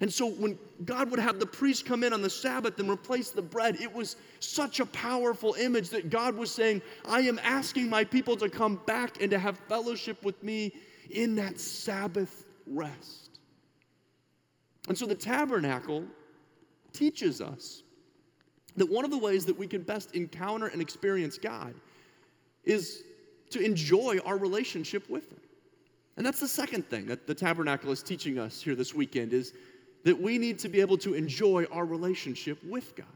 And 0.00 0.12
so 0.12 0.28
when 0.28 0.58
God 0.84 1.10
would 1.10 1.20
have 1.20 1.38
the 1.38 1.46
priest 1.46 1.86
come 1.86 2.02
in 2.02 2.12
on 2.12 2.20
the 2.20 2.30
Sabbath 2.30 2.78
and 2.80 2.90
replace 2.90 3.30
the 3.30 3.42
bread, 3.42 3.80
it 3.80 3.92
was 3.92 4.16
such 4.40 4.80
a 4.80 4.86
powerful 4.86 5.54
image 5.54 5.90
that 5.90 6.10
God 6.10 6.34
was 6.34 6.50
saying, 6.50 6.82
I 7.04 7.20
am 7.20 7.38
asking 7.42 7.88
my 7.88 8.02
people 8.04 8.36
to 8.38 8.48
come 8.48 8.80
back 8.86 9.22
and 9.22 9.30
to 9.30 9.38
have 9.38 9.58
fellowship 9.68 10.24
with 10.24 10.42
me 10.42 10.72
in 11.10 11.36
that 11.36 11.60
Sabbath 11.60 12.44
rest. 12.66 13.38
And 14.88 14.98
so 14.98 15.06
the 15.06 15.14
tabernacle 15.14 16.04
teaches 16.92 17.40
us 17.40 17.82
that 18.76 18.90
one 18.90 19.04
of 19.04 19.10
the 19.10 19.18
ways 19.18 19.46
that 19.46 19.56
we 19.56 19.66
can 19.66 19.82
best 19.82 20.14
encounter 20.14 20.66
and 20.66 20.82
experience 20.82 21.38
God 21.38 21.74
is 22.64 23.04
to 23.50 23.60
enjoy 23.60 24.18
our 24.24 24.36
relationship 24.36 25.08
with 25.08 25.30
Him. 25.30 25.40
And 26.16 26.24
that's 26.24 26.40
the 26.40 26.48
second 26.48 26.88
thing 26.88 27.06
that 27.06 27.26
the 27.26 27.34
tabernacle 27.34 27.90
is 27.90 28.02
teaching 28.02 28.38
us 28.38 28.60
here 28.60 28.74
this 28.74 28.94
weekend 28.94 29.32
is 29.32 29.52
that 30.04 30.20
we 30.20 30.38
need 30.38 30.58
to 30.60 30.68
be 30.68 30.80
able 30.80 30.98
to 30.98 31.14
enjoy 31.14 31.64
our 31.72 31.84
relationship 31.84 32.62
with 32.64 32.94
God. 32.94 33.06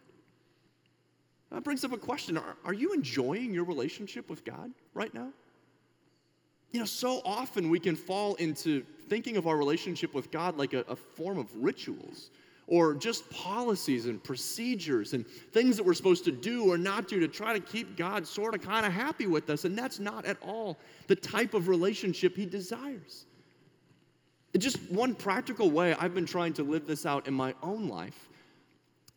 That 1.53 1.64
brings 1.64 1.85
up 1.85 1.92
a 1.92 1.98
question 1.98 2.37
are, 2.37 2.57
are 2.64 2.74
you 2.74 2.92
enjoying 2.92 3.55
your 3.55 3.64
relationship 3.64 4.29
with 4.29 4.44
God 4.44 4.70
right 4.94 5.12
now? 5.14 5.29
You 6.72 6.81
know, 6.81 6.87
so 6.87 7.22
often 7.24 7.70
we 7.70 7.81
can 7.81 7.96
fall 7.96 8.35
into 8.35 8.85
thinking 9.09 9.38
of 9.38 9.46
our 9.46 9.57
relationship 9.57 10.12
with 10.12 10.31
God 10.31 10.59
like 10.59 10.74
a, 10.74 10.81
a 10.81 10.96
form 10.96 11.38
of 11.38 11.48
rituals 11.57 12.31
or 12.66 12.94
just 12.94 13.29
policies 13.31 14.05
and 14.05 14.22
procedures 14.22 15.14
and 15.14 15.27
things 15.27 15.79
that 15.79 15.85
we're 15.85 15.94
supposed 15.94 16.27
to 16.27 16.33
do 16.33 16.70
or 16.70 16.77
not 16.77 17.09
do 17.09 17.18
to 17.18 17.29
try 17.29 17.55
to 17.55 17.61
keep 17.61 17.96
God 17.96 18.27
sort 18.27 18.55
of 18.55 18.61
kind 18.61 18.85
of 18.85 18.92
happy 18.92 19.27
with 19.27 19.48
us. 19.48 19.64
And 19.64 19.77
that's 19.77 19.98
not 19.98 20.27
at 20.27 20.37
all 20.42 20.77
the 21.07 21.16
type 21.16 21.55
of 21.55 21.68
relationship 21.68 22.37
He 22.37 22.44
desires. 22.44 23.24
Just 24.56 24.78
one 24.90 25.14
practical 25.14 25.70
way 25.70 25.94
I've 25.94 26.14
been 26.14 26.26
trying 26.26 26.54
to 26.54 26.62
live 26.62 26.87
this 26.87 27.04
out 27.04 27.28
in 27.28 27.34
my 27.34 27.54
own 27.62 27.88
life 27.88 28.28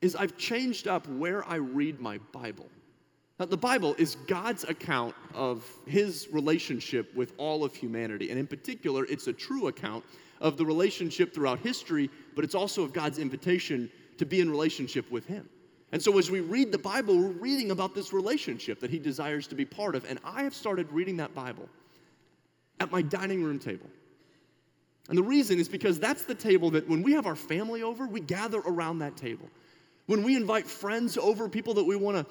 is 0.01 0.15
I've 0.15 0.37
changed 0.37 0.87
up 0.87 1.07
where 1.07 1.47
I 1.47 1.55
read 1.55 1.99
my 1.99 2.17
Bible. 2.31 2.67
Now, 3.39 3.45
the 3.45 3.57
Bible 3.57 3.95
is 3.97 4.15
God's 4.27 4.65
account 4.65 5.15
of 5.33 5.65
his 5.87 6.27
relationship 6.31 7.15
with 7.15 7.33
all 7.37 7.63
of 7.63 7.73
humanity. 7.73 8.29
And 8.29 8.39
in 8.39 8.45
particular, 8.45 9.05
it's 9.05 9.27
a 9.27 9.33
true 9.33 9.67
account 9.67 10.03
of 10.41 10.57
the 10.57 10.65
relationship 10.65 11.33
throughout 11.33 11.59
history, 11.59 12.09
but 12.35 12.43
it's 12.43 12.55
also 12.55 12.83
of 12.83 12.93
God's 12.93 13.19
invitation 13.19 13.89
to 14.17 14.25
be 14.25 14.41
in 14.41 14.49
relationship 14.49 15.09
with 15.09 15.25
him. 15.25 15.49
And 15.91 16.01
so, 16.01 16.17
as 16.17 16.29
we 16.29 16.39
read 16.39 16.71
the 16.71 16.77
Bible, 16.77 17.17
we're 17.17 17.29
reading 17.29 17.71
about 17.71 17.95
this 17.95 18.13
relationship 18.13 18.79
that 18.79 18.91
he 18.91 18.99
desires 18.99 19.47
to 19.47 19.55
be 19.55 19.65
part 19.65 19.95
of. 19.95 20.05
And 20.09 20.19
I 20.23 20.43
have 20.43 20.53
started 20.53 20.91
reading 20.91 21.17
that 21.17 21.33
Bible 21.33 21.67
at 22.79 22.91
my 22.91 23.01
dining 23.01 23.43
room 23.43 23.59
table. 23.59 23.87
And 25.09 25.17
the 25.17 25.23
reason 25.23 25.59
is 25.59 25.67
because 25.67 25.99
that's 25.99 26.23
the 26.23 26.35
table 26.35 26.69
that 26.71 26.87
when 26.87 27.01
we 27.01 27.13
have 27.13 27.25
our 27.25 27.35
family 27.35 27.83
over, 27.83 28.07
we 28.07 28.21
gather 28.21 28.59
around 28.59 28.99
that 28.99 29.17
table. 29.17 29.49
When 30.05 30.23
we 30.23 30.35
invite 30.35 30.67
friends 30.67 31.17
over, 31.17 31.49
people 31.49 31.73
that 31.75 31.83
we 31.83 31.95
want 31.95 32.17
to 32.17 32.25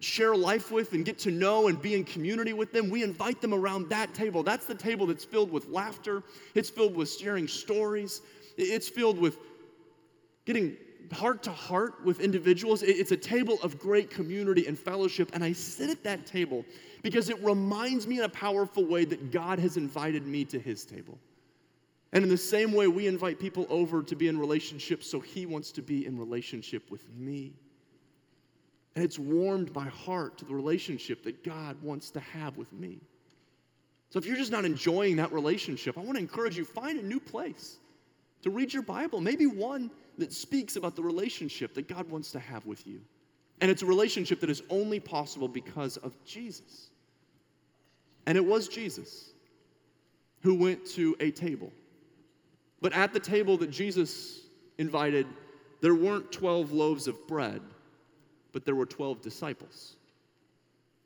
share 0.00 0.36
life 0.36 0.70
with 0.70 0.92
and 0.92 1.04
get 1.04 1.18
to 1.20 1.30
know 1.30 1.68
and 1.68 1.80
be 1.80 1.94
in 1.94 2.04
community 2.04 2.52
with 2.52 2.72
them, 2.72 2.90
we 2.90 3.02
invite 3.02 3.40
them 3.40 3.54
around 3.54 3.88
that 3.88 4.14
table. 4.14 4.42
That's 4.42 4.66
the 4.66 4.74
table 4.74 5.06
that's 5.06 5.24
filled 5.24 5.50
with 5.50 5.68
laughter, 5.68 6.22
it's 6.54 6.70
filled 6.70 6.94
with 6.94 7.10
sharing 7.10 7.48
stories, 7.48 8.22
it's 8.56 8.88
filled 8.88 9.18
with 9.18 9.38
getting 10.44 10.76
heart 11.12 11.42
to 11.44 11.50
heart 11.50 12.04
with 12.04 12.20
individuals. 12.20 12.82
It's 12.82 13.12
a 13.12 13.16
table 13.16 13.58
of 13.62 13.78
great 13.78 14.10
community 14.10 14.66
and 14.66 14.78
fellowship. 14.78 15.30
And 15.34 15.44
I 15.44 15.52
sit 15.52 15.90
at 15.90 16.02
that 16.04 16.26
table 16.26 16.64
because 17.02 17.28
it 17.28 17.42
reminds 17.42 18.06
me 18.06 18.18
in 18.18 18.24
a 18.24 18.28
powerful 18.28 18.84
way 18.84 19.04
that 19.04 19.30
God 19.30 19.58
has 19.58 19.76
invited 19.76 20.26
me 20.26 20.44
to 20.46 20.58
his 20.58 20.84
table. 20.84 21.18
And 22.14 22.22
in 22.22 22.30
the 22.30 22.36
same 22.36 22.72
way, 22.72 22.86
we 22.86 23.08
invite 23.08 23.40
people 23.40 23.66
over 23.68 24.02
to 24.04 24.14
be 24.14 24.28
in 24.28 24.38
relationship, 24.38 25.02
so 25.02 25.18
he 25.18 25.46
wants 25.46 25.72
to 25.72 25.82
be 25.82 26.06
in 26.06 26.16
relationship 26.16 26.88
with 26.90 27.02
me. 27.12 27.52
And 28.94 29.04
it's 29.04 29.18
warmed 29.18 29.74
my 29.74 29.88
heart 29.88 30.38
to 30.38 30.44
the 30.44 30.54
relationship 30.54 31.24
that 31.24 31.42
God 31.42 31.76
wants 31.82 32.10
to 32.12 32.20
have 32.20 32.56
with 32.56 32.72
me. 32.72 33.00
So 34.10 34.20
if 34.20 34.26
you're 34.26 34.36
just 34.36 34.52
not 34.52 34.64
enjoying 34.64 35.16
that 35.16 35.32
relationship, 35.32 35.98
I 35.98 36.02
want 36.02 36.14
to 36.14 36.20
encourage 36.20 36.56
you 36.56 36.64
find 36.64 37.00
a 37.00 37.02
new 37.02 37.18
place 37.18 37.78
to 38.42 38.50
read 38.50 38.72
your 38.72 38.84
Bible, 38.84 39.20
maybe 39.20 39.46
one 39.46 39.90
that 40.18 40.32
speaks 40.32 40.76
about 40.76 40.94
the 40.94 41.02
relationship 41.02 41.74
that 41.74 41.88
God 41.88 42.08
wants 42.08 42.30
to 42.30 42.38
have 42.38 42.64
with 42.64 42.86
you. 42.86 43.00
And 43.60 43.72
it's 43.72 43.82
a 43.82 43.86
relationship 43.86 44.38
that 44.40 44.50
is 44.50 44.62
only 44.70 45.00
possible 45.00 45.48
because 45.48 45.96
of 45.96 46.14
Jesus. 46.24 46.90
And 48.26 48.38
it 48.38 48.44
was 48.44 48.68
Jesus 48.68 49.30
who 50.42 50.54
went 50.54 50.86
to 50.90 51.16
a 51.18 51.32
table. 51.32 51.72
But 52.80 52.92
at 52.92 53.12
the 53.12 53.20
table 53.20 53.56
that 53.58 53.70
Jesus 53.70 54.42
invited, 54.78 55.26
there 55.80 55.94
weren't 55.94 56.32
12 56.32 56.72
loaves 56.72 57.06
of 57.08 57.26
bread, 57.26 57.60
but 58.52 58.64
there 58.64 58.74
were 58.74 58.86
12 58.86 59.20
disciples. 59.20 59.96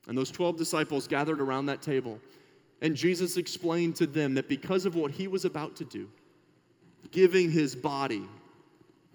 And 0.07 0.17
those 0.17 0.31
12 0.31 0.57
disciples 0.57 1.07
gathered 1.07 1.41
around 1.41 1.67
that 1.67 1.83
table, 1.83 2.19
and 2.81 2.95
Jesus 2.95 3.37
explained 3.37 3.97
to 3.97 4.07
them 4.07 4.35
that 4.35 4.49
because 4.49 4.87
of 4.87 4.95
what 4.95 5.11
he 5.11 5.29
was 5.29 5.45
about 5.45 5.77
to 5.77 5.85
do, 5.85 6.09
giving 7.11 7.51
his 7.51 7.75
body 7.75 8.23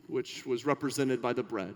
which 0.07 0.45
was 0.45 0.65
represented 0.65 1.21
by 1.21 1.33
the 1.33 1.43
bread, 1.43 1.73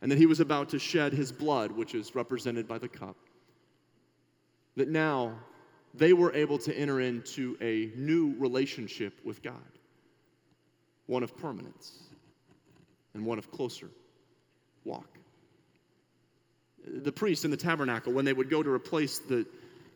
and 0.00 0.10
that 0.10 0.18
he 0.18 0.26
was 0.26 0.40
about 0.40 0.68
to 0.70 0.78
shed 0.78 1.12
his 1.12 1.32
blood, 1.32 1.72
which 1.72 1.94
is 1.94 2.14
represented 2.14 2.68
by 2.68 2.78
the 2.78 2.88
cup. 2.88 3.16
That 4.76 4.88
now 4.88 5.38
they 5.94 6.12
were 6.12 6.32
able 6.34 6.58
to 6.58 6.76
enter 6.76 7.00
into 7.00 7.56
a 7.60 7.90
new 7.96 8.34
relationship 8.38 9.20
with 9.24 9.42
God, 9.42 9.73
one 11.06 11.22
of 11.22 11.36
permanence 11.36 12.04
and 13.14 13.24
one 13.24 13.38
of 13.38 13.50
closer 13.50 13.88
walk. 14.84 15.06
The 16.86 17.12
priests 17.12 17.44
in 17.44 17.50
the 17.50 17.56
tabernacle, 17.56 18.12
when 18.12 18.24
they 18.24 18.32
would 18.32 18.50
go 18.50 18.62
to 18.62 18.70
replace 18.70 19.18
the 19.18 19.46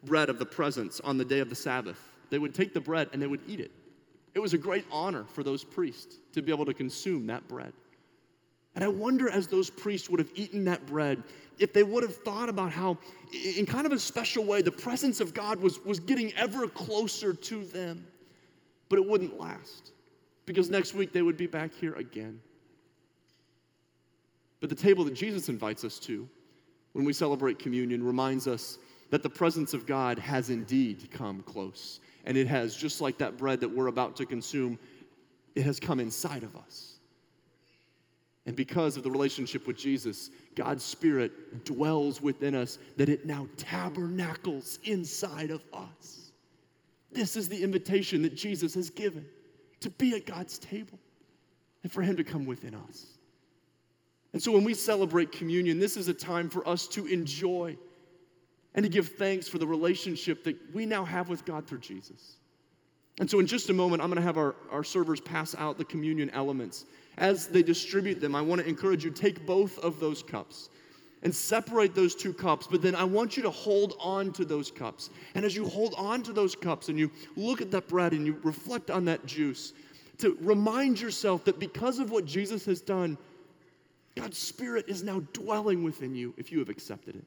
bread 0.04 0.28
of 0.30 0.38
the 0.38 0.46
presence 0.46 1.00
on 1.00 1.18
the 1.18 1.24
day 1.24 1.40
of 1.40 1.50
the 1.50 1.54
Sabbath, 1.54 1.98
they 2.30 2.38
would 2.38 2.54
take 2.54 2.72
the 2.72 2.80
bread 2.80 3.08
and 3.12 3.20
they 3.20 3.26
would 3.26 3.42
eat 3.46 3.60
it. 3.60 3.70
It 4.34 4.40
was 4.40 4.54
a 4.54 4.58
great 4.58 4.84
honor 4.90 5.24
for 5.24 5.42
those 5.42 5.64
priests 5.64 6.16
to 6.32 6.42
be 6.42 6.52
able 6.52 6.64
to 6.66 6.74
consume 6.74 7.26
that 7.26 7.46
bread. 7.48 7.72
And 8.74 8.84
I 8.84 8.88
wonder, 8.88 9.28
as 9.28 9.48
those 9.48 9.70
priests 9.70 10.08
would 10.08 10.20
have 10.20 10.30
eaten 10.36 10.64
that 10.66 10.86
bread, 10.86 11.22
if 11.58 11.72
they 11.72 11.82
would 11.82 12.04
have 12.04 12.16
thought 12.18 12.48
about 12.48 12.70
how, 12.70 12.96
in 13.56 13.66
kind 13.66 13.86
of 13.86 13.92
a 13.92 13.98
special 13.98 14.44
way, 14.44 14.62
the 14.62 14.70
presence 14.70 15.20
of 15.20 15.34
God 15.34 15.58
was, 15.58 15.84
was 15.84 15.98
getting 15.98 16.32
ever 16.34 16.68
closer 16.68 17.32
to 17.34 17.64
them. 17.64 18.06
But 18.88 19.00
it 19.00 19.08
wouldn't 19.08 19.38
last, 19.38 19.90
because 20.48 20.70
next 20.70 20.94
week 20.94 21.12
they 21.12 21.22
would 21.22 21.36
be 21.36 21.46
back 21.46 21.70
here 21.78 21.94
again. 21.94 22.40
But 24.60 24.70
the 24.70 24.74
table 24.74 25.04
that 25.04 25.14
Jesus 25.14 25.48
invites 25.48 25.84
us 25.84 25.98
to 26.00 26.28
when 26.94 27.04
we 27.04 27.12
celebrate 27.12 27.58
communion 27.58 28.02
reminds 28.02 28.48
us 28.48 28.78
that 29.10 29.22
the 29.22 29.30
presence 29.30 29.74
of 29.74 29.86
God 29.86 30.18
has 30.18 30.50
indeed 30.50 31.10
come 31.12 31.42
close 31.42 32.00
and 32.24 32.36
it 32.36 32.46
has, 32.48 32.74
just 32.74 33.00
like 33.00 33.18
that 33.18 33.36
bread 33.36 33.60
that 33.60 33.68
we're 33.68 33.86
about 33.86 34.16
to 34.16 34.26
consume, 34.26 34.78
it 35.54 35.62
has 35.62 35.78
come 35.78 36.00
inside 36.00 36.42
of 36.42 36.56
us. 36.56 36.98
And 38.46 38.56
because 38.56 38.96
of 38.96 39.02
the 39.02 39.10
relationship 39.10 39.66
with 39.66 39.76
Jesus, 39.76 40.30
God's 40.54 40.82
Spirit 40.82 41.64
dwells 41.66 42.22
within 42.22 42.54
us, 42.54 42.78
that 42.96 43.10
it 43.10 43.26
now 43.26 43.46
tabernacles 43.58 44.78
inside 44.84 45.50
of 45.50 45.62
us. 45.74 46.32
This 47.12 47.36
is 47.36 47.48
the 47.48 47.62
invitation 47.62 48.22
that 48.22 48.34
Jesus 48.34 48.74
has 48.74 48.88
given 48.88 49.26
to 49.80 49.90
be 49.90 50.14
at 50.14 50.26
God's 50.26 50.58
table 50.58 50.98
and 51.82 51.92
for 51.92 52.02
Him 52.02 52.16
to 52.16 52.24
come 52.24 52.46
within 52.46 52.74
us. 52.74 53.06
And 54.32 54.42
so 54.42 54.52
when 54.52 54.64
we 54.64 54.74
celebrate 54.74 55.32
communion, 55.32 55.78
this 55.78 55.96
is 55.96 56.08
a 56.08 56.14
time 56.14 56.50
for 56.50 56.66
us 56.68 56.86
to 56.88 57.06
enjoy 57.06 57.76
and 58.74 58.84
to 58.84 58.88
give 58.88 59.08
thanks 59.08 59.48
for 59.48 59.58
the 59.58 59.66
relationship 59.66 60.44
that 60.44 60.56
we 60.74 60.86
now 60.86 61.04
have 61.04 61.28
with 61.28 61.44
God 61.44 61.66
through 61.66 61.80
Jesus. 61.80 62.36
And 63.18 63.28
so, 63.28 63.40
in 63.40 63.46
just 63.46 63.68
a 63.68 63.72
moment, 63.72 64.00
I'm 64.00 64.08
going 64.08 64.20
to 64.20 64.26
have 64.26 64.36
our, 64.36 64.54
our 64.70 64.84
servers 64.84 65.20
pass 65.20 65.54
out 65.56 65.76
the 65.76 65.84
communion 65.84 66.30
elements. 66.30 66.84
As 67.16 67.48
they 67.48 67.64
distribute 67.64 68.20
them, 68.20 68.36
I 68.36 68.42
want 68.42 68.60
to 68.60 68.68
encourage 68.68 69.04
you 69.04 69.10
take 69.10 69.44
both 69.44 69.78
of 69.80 69.98
those 69.98 70.22
cups 70.22 70.68
and 71.22 71.34
separate 71.34 71.94
those 71.94 72.14
two 72.14 72.32
cups, 72.32 72.68
but 72.70 72.80
then 72.80 72.94
I 72.94 73.04
want 73.04 73.36
you 73.36 73.42
to 73.42 73.50
hold 73.50 73.96
on 74.00 74.32
to 74.34 74.44
those 74.44 74.70
cups. 74.70 75.10
And 75.34 75.44
as 75.44 75.54
you 75.54 75.66
hold 75.66 75.94
on 75.96 76.22
to 76.24 76.32
those 76.32 76.54
cups 76.54 76.88
and 76.88 76.98
you 76.98 77.10
look 77.36 77.60
at 77.60 77.70
that 77.72 77.88
bread 77.88 78.12
and 78.12 78.24
you 78.24 78.38
reflect 78.42 78.90
on 78.90 79.04
that 79.06 79.26
juice, 79.26 79.72
to 80.18 80.36
remind 80.40 81.00
yourself 81.00 81.44
that 81.44 81.58
because 81.58 81.98
of 81.98 82.10
what 82.10 82.24
Jesus 82.24 82.64
has 82.66 82.80
done, 82.80 83.18
God's 84.16 84.38
Spirit 84.38 84.86
is 84.88 85.02
now 85.02 85.20
dwelling 85.32 85.82
within 85.82 86.14
you 86.14 86.34
if 86.36 86.50
you 86.52 86.58
have 86.58 86.68
accepted 86.68 87.16
it. 87.16 87.24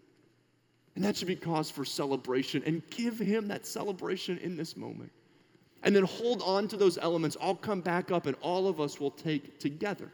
And 0.96 1.06
that 1.06 1.16
should 1.16 1.28
be 1.28 1.38
cause 1.38 1.72
for 1.72 1.86
celebration 1.86 2.64
and 2.66 2.82
give 2.90 3.18
him 3.18 3.48
that 3.48 3.66
celebration 3.66 4.38
in 4.40 4.58
this 4.58 4.76
moment. 4.76 5.12
And 5.84 5.96
then 5.96 6.04
hold 6.04 6.42
on 6.44 6.68
to 6.68 6.78
those 6.78 6.98
elements. 6.98 7.38
I'll 7.42 7.56
come 7.56 7.82
back 7.82 8.12
up 8.12 8.26
and 8.26 8.36
all 8.42 8.68
of 8.68 8.80
us 8.80 9.00
will 9.00 9.12
take 9.12 9.58
together 9.58 10.12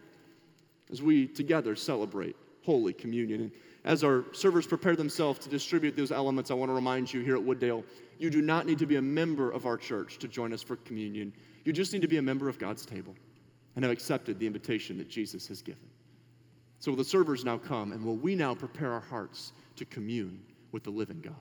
as 0.91 1.01
we 1.01 1.27
together 1.27 1.75
celebrate 1.75 2.35
Holy 2.67 2.91
Communion. 2.91 3.43
And 3.43 3.51
as 3.85 4.03
our 4.03 4.25
servers 4.33 4.67
prepare 4.67 4.97
themselves 4.97 5.39
to 5.39 5.49
distribute 5.49 5.95
those 5.95 6.11
elements, 6.11 6.51
I 6.51 6.53
want 6.53 6.69
to 6.69 6.73
remind 6.73 7.11
you 7.13 7.21
here 7.21 7.37
at 7.37 7.41
Wooddale, 7.41 7.85
you 8.19 8.29
do 8.29 8.41
not 8.41 8.65
need 8.65 8.77
to 8.79 8.85
be 8.85 8.97
a 8.97 9.01
member 9.01 9.49
of 9.49 9.65
our 9.65 9.77
church 9.77 10.17
to 10.17 10.27
join 10.27 10.51
us 10.51 10.61
for 10.61 10.75
communion. 10.75 11.31
You 11.63 11.71
just 11.71 11.93
need 11.93 12.01
to 12.01 12.09
be 12.09 12.17
a 12.17 12.21
member 12.21 12.49
of 12.49 12.59
God's 12.59 12.85
table 12.85 13.15
and 13.77 13.85
have 13.85 13.91
accepted 13.93 14.37
the 14.37 14.45
invitation 14.45 14.97
that 14.97 15.07
Jesus 15.07 15.47
has 15.47 15.61
given. 15.61 15.87
So 16.79 16.91
will 16.91 16.97
the 16.97 17.05
servers 17.05 17.45
now 17.45 17.57
come 17.57 17.93
and 17.93 18.03
will 18.03 18.17
we 18.17 18.35
now 18.35 18.53
prepare 18.53 18.91
our 18.91 18.99
hearts 18.99 19.53
to 19.77 19.85
commune 19.85 20.41
with 20.73 20.83
the 20.83 20.89
living 20.89 21.21
God. 21.21 21.33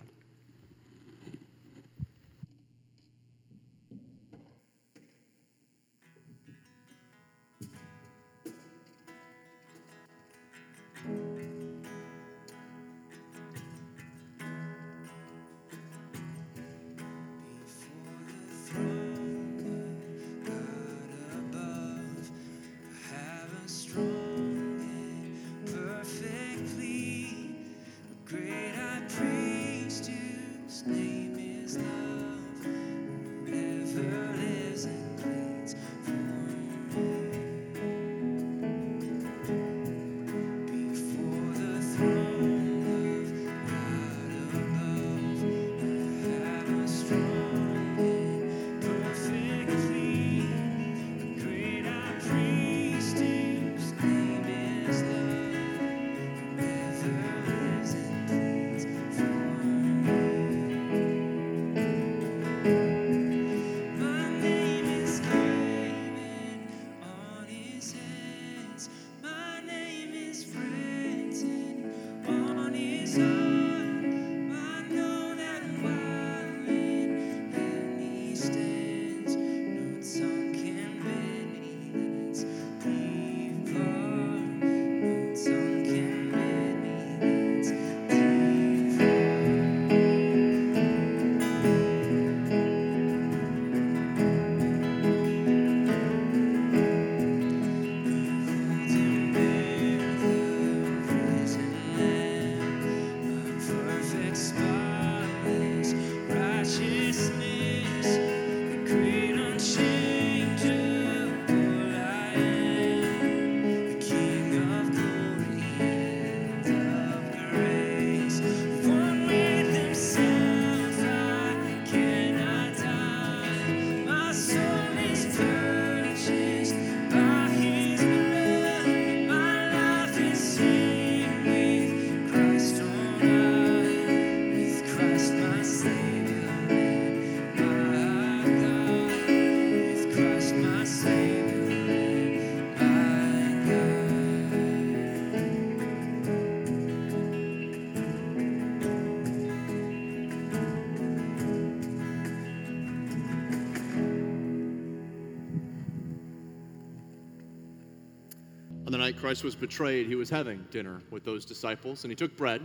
Christ 159.26 159.42
was 159.42 159.56
betrayed, 159.56 160.06
he 160.06 160.14
was 160.14 160.30
having 160.30 160.64
dinner 160.70 161.02
with 161.10 161.24
those 161.24 161.44
disciples, 161.44 162.04
and 162.04 162.12
he 162.12 162.14
took 162.14 162.36
bread 162.36 162.62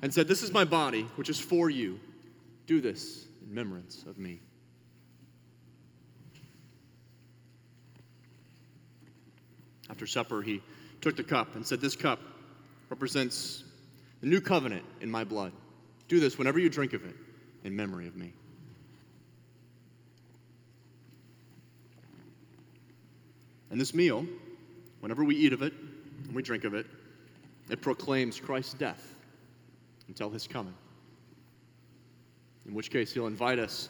and 0.00 0.14
said, 0.14 0.26
This 0.26 0.42
is 0.42 0.50
my 0.50 0.64
body, 0.64 1.02
which 1.16 1.28
is 1.28 1.38
for 1.38 1.68
you. 1.68 2.00
Do 2.66 2.80
this 2.80 3.26
in 3.42 3.50
remembrance 3.50 4.04
of 4.08 4.16
me. 4.16 4.40
After 9.90 10.06
supper, 10.06 10.40
he 10.40 10.62
took 11.02 11.18
the 11.18 11.22
cup 11.22 11.54
and 11.54 11.66
said, 11.66 11.82
This 11.82 11.96
cup 11.96 12.18
represents 12.88 13.64
the 14.22 14.26
new 14.26 14.40
covenant 14.40 14.86
in 15.02 15.10
my 15.10 15.22
blood. 15.22 15.52
Do 16.08 16.18
this 16.18 16.38
whenever 16.38 16.58
you 16.58 16.70
drink 16.70 16.94
of 16.94 17.04
it 17.04 17.14
in 17.64 17.76
memory 17.76 18.08
of 18.08 18.16
me. 18.16 18.32
And 23.70 23.78
this 23.78 23.92
meal, 23.92 24.24
whenever 25.00 25.24
we 25.24 25.36
eat 25.36 25.52
of 25.52 25.60
it 25.60 25.74
we 26.34 26.42
drink 26.42 26.64
of 26.64 26.74
it, 26.74 26.86
it 27.68 27.80
proclaims 27.80 28.40
Christ's 28.40 28.74
death 28.74 29.14
until 30.08 30.30
his 30.30 30.46
coming. 30.46 30.74
In 32.66 32.74
which 32.74 32.90
case, 32.90 33.12
he'll 33.12 33.26
invite 33.26 33.58
us 33.58 33.88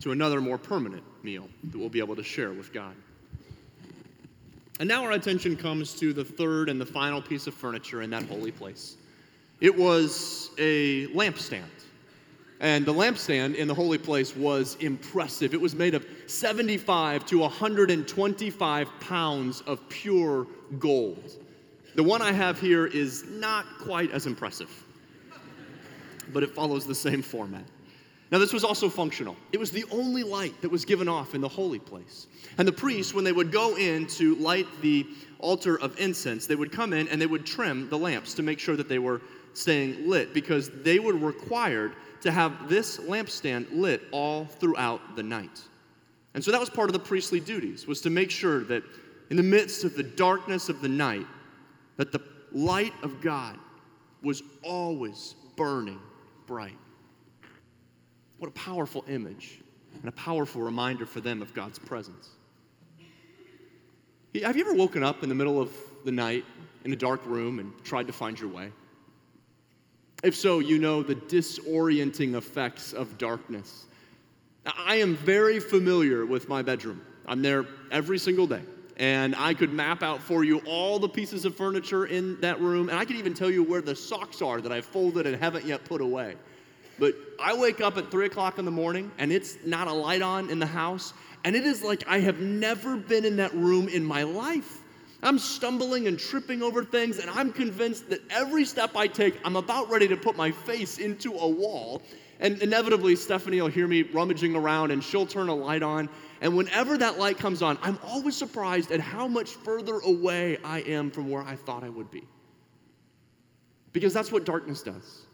to 0.00 0.12
another 0.12 0.40
more 0.40 0.58
permanent 0.58 1.02
meal 1.22 1.48
that 1.64 1.78
we'll 1.78 1.88
be 1.88 1.98
able 1.98 2.16
to 2.16 2.22
share 2.22 2.52
with 2.52 2.72
God. 2.72 2.94
And 4.80 4.88
now 4.88 5.02
our 5.02 5.12
attention 5.12 5.56
comes 5.56 5.94
to 5.94 6.12
the 6.12 6.24
third 6.24 6.68
and 6.68 6.80
the 6.80 6.86
final 6.86 7.20
piece 7.20 7.46
of 7.48 7.54
furniture 7.54 8.02
in 8.02 8.10
that 8.10 8.24
holy 8.24 8.52
place. 8.52 8.96
It 9.60 9.76
was 9.76 10.50
a 10.58 11.08
lampstand. 11.08 11.64
And 12.60 12.86
the 12.86 12.94
lampstand 12.94 13.56
in 13.56 13.66
the 13.66 13.74
holy 13.74 13.98
place 13.98 14.36
was 14.36 14.76
impressive. 14.76 15.54
It 15.54 15.60
was 15.60 15.74
made 15.74 15.94
of 15.94 16.06
75 16.26 17.26
to 17.26 17.38
125 17.38 18.88
pounds 19.00 19.60
of 19.62 19.88
pure 19.88 20.46
gold. 20.78 21.36
The 21.98 22.04
one 22.04 22.22
I 22.22 22.30
have 22.30 22.60
here 22.60 22.86
is 22.86 23.24
not 23.28 23.66
quite 23.80 24.12
as 24.12 24.26
impressive, 24.26 24.70
but 26.32 26.44
it 26.44 26.54
follows 26.54 26.86
the 26.86 26.94
same 26.94 27.22
format. 27.22 27.64
Now, 28.30 28.38
this 28.38 28.52
was 28.52 28.62
also 28.62 28.88
functional. 28.88 29.34
It 29.50 29.58
was 29.58 29.72
the 29.72 29.84
only 29.90 30.22
light 30.22 30.62
that 30.62 30.70
was 30.70 30.84
given 30.84 31.08
off 31.08 31.34
in 31.34 31.40
the 31.40 31.48
holy 31.48 31.80
place. 31.80 32.28
And 32.56 32.68
the 32.68 32.72
priests, 32.72 33.14
when 33.14 33.24
they 33.24 33.32
would 33.32 33.50
go 33.50 33.76
in 33.76 34.06
to 34.10 34.36
light 34.36 34.68
the 34.80 35.08
altar 35.40 35.80
of 35.80 35.98
incense, 35.98 36.46
they 36.46 36.54
would 36.54 36.70
come 36.70 36.92
in 36.92 37.08
and 37.08 37.20
they 37.20 37.26
would 37.26 37.44
trim 37.44 37.88
the 37.88 37.98
lamps 37.98 38.32
to 38.34 38.44
make 38.44 38.60
sure 38.60 38.76
that 38.76 38.88
they 38.88 39.00
were 39.00 39.20
staying 39.54 40.08
lit 40.08 40.32
because 40.32 40.70
they 40.84 41.00
were 41.00 41.14
required 41.14 41.94
to 42.20 42.30
have 42.30 42.68
this 42.68 42.98
lampstand 42.98 43.66
lit 43.72 44.02
all 44.12 44.44
throughout 44.44 45.16
the 45.16 45.22
night. 45.24 45.62
And 46.34 46.44
so 46.44 46.52
that 46.52 46.60
was 46.60 46.70
part 46.70 46.88
of 46.88 46.92
the 46.92 47.00
priestly 47.00 47.40
duties 47.40 47.88
was 47.88 48.00
to 48.02 48.10
make 48.10 48.30
sure 48.30 48.62
that 48.66 48.84
in 49.30 49.36
the 49.36 49.42
midst 49.42 49.82
of 49.82 49.96
the 49.96 50.04
darkness 50.04 50.68
of 50.68 50.80
the 50.80 50.88
night 50.88 51.26
that 51.98 52.12
the 52.12 52.22
light 52.52 52.94
of 53.02 53.20
God 53.20 53.58
was 54.22 54.42
always 54.62 55.34
burning 55.56 56.00
bright. 56.46 56.78
What 58.38 58.48
a 58.48 58.52
powerful 58.52 59.04
image 59.08 59.60
and 60.00 60.08
a 60.08 60.12
powerful 60.12 60.62
reminder 60.62 61.04
for 61.04 61.20
them 61.20 61.42
of 61.42 61.52
God's 61.52 61.78
presence. 61.78 62.30
Have 64.42 64.56
you 64.56 64.64
ever 64.64 64.74
woken 64.74 65.02
up 65.02 65.22
in 65.22 65.28
the 65.28 65.34
middle 65.34 65.60
of 65.60 65.70
the 66.04 66.12
night 66.12 66.44
in 66.84 66.92
a 66.92 66.96
dark 66.96 67.24
room 67.26 67.58
and 67.58 67.72
tried 67.84 68.06
to 68.06 68.12
find 68.12 68.38
your 68.38 68.48
way? 68.48 68.70
If 70.22 70.34
so, 70.34 70.60
you 70.60 70.78
know 70.78 71.02
the 71.02 71.14
disorienting 71.14 72.34
effects 72.34 72.92
of 72.92 73.18
darkness. 73.18 73.86
I 74.66 74.96
am 74.96 75.16
very 75.16 75.60
familiar 75.60 76.26
with 76.26 76.48
my 76.48 76.62
bedroom. 76.62 77.00
I'm 77.26 77.42
there 77.42 77.66
every 77.90 78.18
single 78.18 78.46
day. 78.46 78.62
And 78.98 79.36
I 79.36 79.54
could 79.54 79.72
map 79.72 80.02
out 80.02 80.20
for 80.20 80.42
you 80.42 80.58
all 80.66 80.98
the 80.98 81.08
pieces 81.08 81.44
of 81.44 81.54
furniture 81.54 82.06
in 82.06 82.40
that 82.40 82.60
room. 82.60 82.88
And 82.88 82.98
I 82.98 83.04
could 83.04 83.16
even 83.16 83.32
tell 83.34 83.50
you 83.50 83.62
where 83.62 83.80
the 83.80 83.94
socks 83.94 84.42
are 84.42 84.60
that 84.60 84.72
I 84.72 84.80
folded 84.80 85.26
and 85.26 85.36
haven't 85.36 85.64
yet 85.64 85.84
put 85.84 86.00
away. 86.00 86.36
But 86.98 87.14
I 87.40 87.56
wake 87.56 87.80
up 87.80 87.96
at 87.96 88.10
three 88.10 88.26
o'clock 88.26 88.58
in 88.58 88.64
the 88.64 88.72
morning 88.72 89.12
and 89.18 89.30
it's 89.30 89.56
not 89.64 89.86
a 89.86 89.92
light 89.92 90.22
on 90.22 90.50
in 90.50 90.58
the 90.58 90.66
house. 90.66 91.12
And 91.44 91.54
it 91.54 91.64
is 91.64 91.84
like 91.84 92.02
I 92.08 92.18
have 92.18 92.40
never 92.40 92.96
been 92.96 93.24
in 93.24 93.36
that 93.36 93.54
room 93.54 93.88
in 93.88 94.04
my 94.04 94.24
life. 94.24 94.82
I'm 95.22 95.38
stumbling 95.38 96.06
and 96.06 96.18
tripping 96.18 96.62
over 96.62 96.84
things, 96.84 97.18
and 97.18 97.28
I'm 97.28 97.52
convinced 97.52 98.08
that 98.10 98.20
every 98.30 98.64
step 98.64 98.96
I 98.96 99.08
take, 99.08 99.34
I'm 99.44 99.56
about 99.56 99.90
ready 99.90 100.06
to 100.08 100.16
put 100.16 100.36
my 100.36 100.52
face 100.52 100.98
into 100.98 101.32
a 101.32 101.48
wall. 101.48 102.02
And 102.40 102.62
inevitably, 102.62 103.16
Stephanie 103.16 103.60
will 103.60 103.68
hear 103.68 103.88
me 103.88 104.02
rummaging 104.02 104.54
around 104.54 104.92
and 104.92 105.02
she'll 105.02 105.26
turn 105.26 105.48
a 105.48 105.54
light 105.54 105.82
on. 105.82 106.08
And 106.40 106.56
whenever 106.56 106.96
that 106.98 107.18
light 107.18 107.38
comes 107.38 107.62
on, 107.62 107.78
I'm 107.82 107.98
always 108.04 108.36
surprised 108.36 108.92
at 108.92 109.00
how 109.00 109.26
much 109.26 109.50
further 109.50 109.98
away 109.98 110.58
I 110.62 110.80
am 110.80 111.10
from 111.10 111.30
where 111.30 111.42
I 111.42 111.56
thought 111.56 111.82
I 111.82 111.88
would 111.88 112.10
be. 112.10 112.22
Because 113.92 114.12
that's 114.12 114.30
what 114.30 114.44
darkness 114.44 114.82
does 114.82 115.26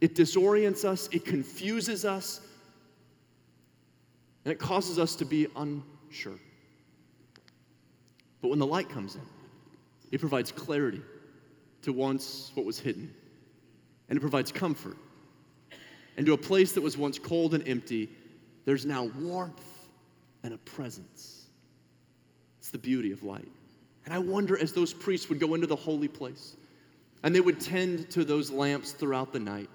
it 0.00 0.14
disorients 0.14 0.84
us, 0.84 1.08
it 1.10 1.24
confuses 1.24 2.04
us, 2.04 2.40
and 4.44 4.52
it 4.52 4.58
causes 4.58 4.98
us 4.98 5.16
to 5.16 5.24
be 5.24 5.48
unsure. 5.56 6.38
But 8.40 8.48
when 8.48 8.60
the 8.60 8.66
light 8.66 8.88
comes 8.88 9.16
in, 9.16 9.22
it 10.12 10.20
provides 10.20 10.52
clarity 10.52 11.02
to 11.82 11.92
once 11.92 12.52
what 12.54 12.64
was 12.64 12.78
hidden, 12.78 13.12
and 14.08 14.16
it 14.16 14.20
provides 14.20 14.52
comfort. 14.52 14.96
And 16.18 16.26
to 16.26 16.34
a 16.34 16.38
place 16.38 16.72
that 16.72 16.82
was 16.82 16.98
once 16.98 17.18
cold 17.18 17.54
and 17.54 17.66
empty, 17.66 18.10
there's 18.66 18.84
now 18.84 19.04
warmth 19.18 19.88
and 20.42 20.52
a 20.52 20.58
presence. 20.58 21.46
It's 22.58 22.68
the 22.68 22.76
beauty 22.76 23.12
of 23.12 23.22
light. 23.22 23.48
And 24.04 24.12
I 24.12 24.18
wonder 24.18 24.58
as 24.58 24.74
those 24.74 24.92
priests 24.92 25.30
would 25.30 25.40
go 25.40 25.54
into 25.54 25.66
the 25.66 25.76
holy 25.76 26.08
place 26.08 26.56
and 27.22 27.34
they 27.34 27.40
would 27.40 27.58
tend 27.60 28.10
to 28.10 28.24
those 28.24 28.50
lamps 28.50 28.92
throughout 28.92 29.32
the 29.32 29.40
night, 29.40 29.70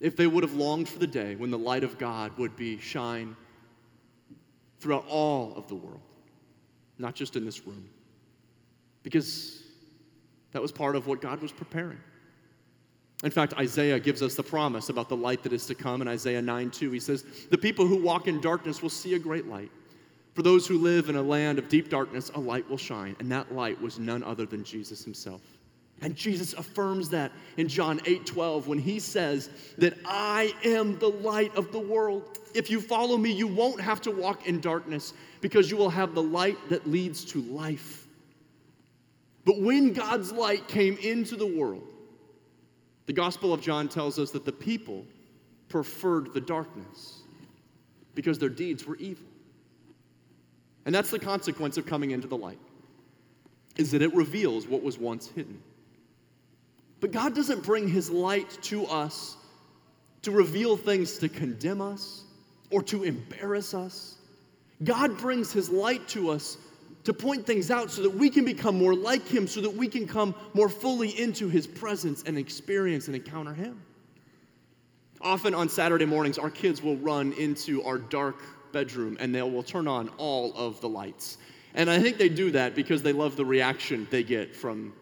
if 0.00 0.16
they 0.16 0.26
would 0.26 0.42
have 0.42 0.54
longed 0.54 0.88
for 0.88 0.98
the 0.98 1.06
day 1.06 1.36
when 1.36 1.50
the 1.50 1.58
light 1.58 1.84
of 1.84 1.98
God 1.98 2.36
would 2.38 2.56
be 2.56 2.78
shine 2.78 3.36
throughout 4.80 5.04
all 5.08 5.52
of 5.54 5.68
the 5.68 5.74
world 5.74 6.00
not 7.02 7.14
just 7.14 7.36
in 7.36 7.44
this 7.44 7.66
room. 7.66 7.88
Because 9.02 9.62
that 10.52 10.62
was 10.62 10.72
part 10.72 10.96
of 10.96 11.06
what 11.06 11.20
God 11.20 11.42
was 11.42 11.52
preparing. 11.52 11.98
In 13.22 13.30
fact, 13.30 13.54
Isaiah 13.54 14.00
gives 14.00 14.20
us 14.20 14.34
the 14.34 14.42
promise 14.42 14.88
about 14.88 15.08
the 15.08 15.16
light 15.16 15.42
that 15.44 15.52
is 15.52 15.66
to 15.66 15.74
come 15.74 16.02
in 16.02 16.08
Isaiah 16.08 16.42
9 16.42 16.70
2. 16.70 16.90
He 16.90 17.00
says, 17.00 17.24
The 17.50 17.58
people 17.58 17.86
who 17.86 18.02
walk 18.02 18.26
in 18.26 18.40
darkness 18.40 18.82
will 18.82 18.90
see 18.90 19.14
a 19.14 19.18
great 19.18 19.46
light. 19.46 19.70
For 20.34 20.42
those 20.42 20.66
who 20.66 20.78
live 20.78 21.08
in 21.08 21.16
a 21.16 21.22
land 21.22 21.58
of 21.58 21.68
deep 21.68 21.88
darkness, 21.88 22.30
a 22.34 22.40
light 22.40 22.68
will 22.68 22.78
shine. 22.78 23.14
And 23.20 23.30
that 23.30 23.54
light 23.54 23.80
was 23.80 23.98
none 23.98 24.22
other 24.22 24.46
than 24.46 24.64
Jesus 24.64 25.04
himself. 25.04 25.42
And 26.00 26.16
Jesus 26.16 26.52
affirms 26.54 27.10
that 27.10 27.30
in 27.58 27.68
John 27.68 28.00
8 28.06 28.26
12 28.26 28.66
when 28.66 28.78
he 28.78 28.98
says 28.98 29.50
that 29.78 29.96
I 30.04 30.52
am 30.64 30.98
the 30.98 31.10
light 31.10 31.54
of 31.54 31.70
the 31.70 31.78
world. 31.78 32.38
If 32.54 32.70
you 32.70 32.80
follow 32.80 33.16
me, 33.16 33.30
you 33.30 33.46
won't 33.46 33.80
have 33.80 34.00
to 34.02 34.10
walk 34.10 34.48
in 34.48 34.60
darkness 34.60 35.14
because 35.40 35.70
you 35.70 35.76
will 35.76 35.90
have 35.90 36.14
the 36.14 36.22
light 36.22 36.58
that 36.70 36.88
leads 36.88 37.24
to 37.26 37.42
life. 37.42 38.08
But 39.44 39.60
when 39.60 39.92
God's 39.92 40.32
light 40.32 40.66
came 40.66 40.96
into 40.98 41.36
the 41.36 41.46
world, 41.46 41.86
the 43.06 43.12
Gospel 43.12 43.52
of 43.52 43.60
John 43.60 43.88
tells 43.88 44.18
us 44.18 44.30
that 44.30 44.44
the 44.44 44.52
people 44.52 45.04
preferred 45.68 46.34
the 46.34 46.40
darkness 46.40 47.22
because 48.14 48.38
their 48.38 48.48
deeds 48.48 48.86
were 48.86 48.96
evil. 48.96 49.26
And 50.84 50.94
that's 50.94 51.10
the 51.10 51.18
consequence 51.18 51.76
of 51.78 51.86
coming 51.86 52.10
into 52.10 52.26
the 52.26 52.36
light. 52.36 52.58
Is 53.76 53.92
that 53.92 54.02
it 54.02 54.14
reveals 54.14 54.66
what 54.66 54.82
was 54.82 54.98
once 54.98 55.28
hidden. 55.28 55.62
But 57.00 57.10
God 57.10 57.34
doesn't 57.34 57.62
bring 57.62 57.88
his 57.88 58.10
light 58.10 58.50
to 58.62 58.86
us 58.86 59.36
to 60.22 60.30
reveal 60.30 60.76
things 60.76 61.18
to 61.18 61.28
condemn 61.28 61.80
us 61.80 62.24
or 62.70 62.82
to 62.84 63.02
embarrass 63.02 63.74
us. 63.74 64.18
God 64.84 65.18
brings 65.18 65.52
his 65.52 65.70
light 65.70 66.06
to 66.08 66.30
us 66.30 66.56
to 67.04 67.12
point 67.12 67.46
things 67.46 67.70
out 67.70 67.90
so 67.90 68.02
that 68.02 68.10
we 68.10 68.30
can 68.30 68.44
become 68.44 68.78
more 68.78 68.94
like 68.94 69.26
him, 69.26 69.46
so 69.46 69.60
that 69.60 69.74
we 69.74 69.88
can 69.88 70.06
come 70.06 70.34
more 70.54 70.68
fully 70.68 71.08
into 71.20 71.48
his 71.48 71.66
presence 71.66 72.22
and 72.26 72.38
experience 72.38 73.06
and 73.06 73.16
encounter 73.16 73.52
him. 73.52 73.80
Often 75.20 75.54
on 75.54 75.68
Saturday 75.68 76.04
mornings, 76.04 76.38
our 76.38 76.50
kids 76.50 76.82
will 76.82 76.96
run 76.96 77.32
into 77.34 77.82
our 77.84 77.98
dark 77.98 78.36
bedroom 78.72 79.16
and 79.20 79.34
they 79.34 79.42
will 79.42 79.62
turn 79.62 79.86
on 79.86 80.08
all 80.10 80.52
of 80.56 80.80
the 80.80 80.88
lights. 80.88 81.38
And 81.74 81.88
I 81.88 82.00
think 82.00 82.18
they 82.18 82.28
do 82.28 82.50
that 82.52 82.74
because 82.74 83.02
they 83.02 83.12
love 83.12 83.36
the 83.36 83.44
reaction 83.44 84.06
they 84.10 84.22
get 84.22 84.54
from 84.54 84.92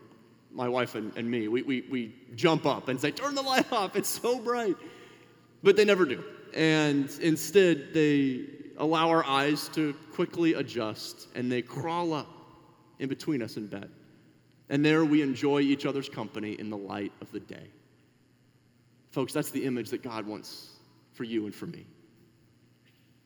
my 0.52 0.68
wife 0.68 0.94
and, 0.94 1.12
and 1.16 1.30
me. 1.30 1.48
We, 1.48 1.62
we, 1.62 1.84
we 1.90 2.14
jump 2.34 2.66
up 2.66 2.88
and 2.88 3.00
say, 3.00 3.10
Turn 3.10 3.34
the 3.34 3.42
light 3.42 3.72
off, 3.72 3.96
it's 3.96 4.08
so 4.08 4.38
bright. 4.38 4.76
But 5.62 5.76
they 5.76 5.84
never 5.84 6.04
do. 6.04 6.24
And 6.54 7.10
instead, 7.20 7.92
they 7.92 8.46
allow 8.80 9.10
our 9.10 9.24
eyes 9.24 9.68
to 9.68 9.94
quickly 10.12 10.54
adjust 10.54 11.28
and 11.34 11.52
they 11.52 11.62
crawl 11.62 12.12
up 12.12 12.26
in 12.98 13.08
between 13.08 13.42
us 13.42 13.56
in 13.56 13.66
bed. 13.66 13.90
And 14.70 14.84
there 14.84 15.04
we 15.04 15.22
enjoy 15.22 15.60
each 15.60 15.86
other's 15.86 16.08
company 16.08 16.58
in 16.58 16.70
the 16.70 16.76
light 16.76 17.12
of 17.20 17.30
the 17.30 17.40
day. 17.40 17.68
Folks, 19.10 19.32
that's 19.32 19.50
the 19.50 19.64
image 19.64 19.90
that 19.90 20.02
God 20.02 20.26
wants 20.26 20.70
for 21.12 21.24
you 21.24 21.44
and 21.44 21.54
for 21.54 21.66
me. 21.66 21.84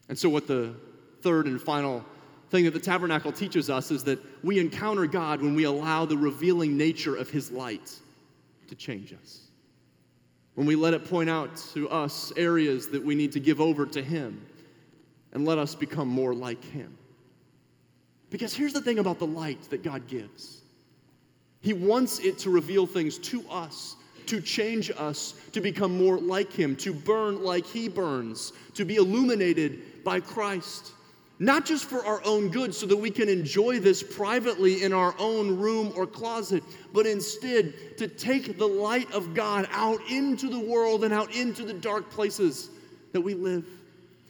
And 0.08 0.18
so, 0.18 0.28
what 0.28 0.46
the 0.46 0.74
third 1.22 1.46
and 1.46 1.60
final 1.60 2.04
thing 2.50 2.64
that 2.64 2.72
the 2.72 2.80
tabernacle 2.80 3.32
teaches 3.32 3.70
us 3.70 3.90
is 3.90 4.04
that 4.04 4.18
we 4.42 4.58
encounter 4.58 5.06
God 5.06 5.40
when 5.40 5.54
we 5.54 5.64
allow 5.64 6.04
the 6.04 6.16
revealing 6.16 6.76
nature 6.76 7.16
of 7.16 7.30
His 7.30 7.50
light 7.50 7.94
to 8.68 8.74
change 8.74 9.12
us. 9.12 9.48
When 10.54 10.66
we 10.66 10.76
let 10.76 10.94
it 10.94 11.04
point 11.04 11.28
out 11.28 11.56
to 11.74 11.88
us 11.90 12.32
areas 12.36 12.88
that 12.88 13.04
we 13.04 13.14
need 13.14 13.32
to 13.32 13.40
give 13.40 13.60
over 13.60 13.86
to 13.86 14.02
Him 14.02 14.46
and 15.34 15.44
let 15.44 15.58
us 15.58 15.74
become 15.74 16.08
more 16.08 16.32
like 16.32 16.64
Him. 16.64 16.96
Because 18.30 18.54
here's 18.54 18.72
the 18.72 18.80
thing 18.80 18.98
about 18.98 19.18
the 19.18 19.26
light 19.26 19.62
that 19.70 19.82
God 19.82 20.06
gives. 20.06 20.62
He 21.60 21.72
wants 21.72 22.18
it 22.20 22.38
to 22.40 22.50
reveal 22.50 22.86
things 22.86 23.18
to 23.18 23.44
us, 23.48 23.96
to 24.26 24.40
change 24.40 24.90
us, 24.96 25.34
to 25.52 25.60
become 25.60 25.98
more 25.98 26.18
like 26.18 26.52
Him, 26.52 26.76
to 26.76 26.92
burn 26.92 27.42
like 27.42 27.66
He 27.66 27.88
burns, 27.88 28.52
to 28.74 28.84
be 28.84 28.96
illuminated 28.96 30.04
by 30.04 30.20
Christ. 30.20 30.92
Not 31.40 31.66
just 31.66 31.86
for 31.86 32.04
our 32.04 32.22
own 32.24 32.48
good 32.48 32.74
so 32.74 32.86
that 32.86 32.96
we 32.96 33.10
can 33.10 33.28
enjoy 33.28 33.80
this 33.80 34.02
privately 34.02 34.84
in 34.84 34.92
our 34.92 35.14
own 35.18 35.58
room 35.58 35.92
or 35.96 36.06
closet, 36.06 36.62
but 36.92 37.06
instead 37.06 37.98
to 37.98 38.06
take 38.06 38.56
the 38.56 38.68
light 38.68 39.10
of 39.12 39.34
God 39.34 39.68
out 39.72 40.00
into 40.08 40.48
the 40.48 40.60
world 40.60 41.02
and 41.02 41.12
out 41.12 41.34
into 41.34 41.64
the 41.64 41.72
dark 41.72 42.08
places 42.10 42.70
that 43.12 43.20
we 43.20 43.34
live, 43.34 43.64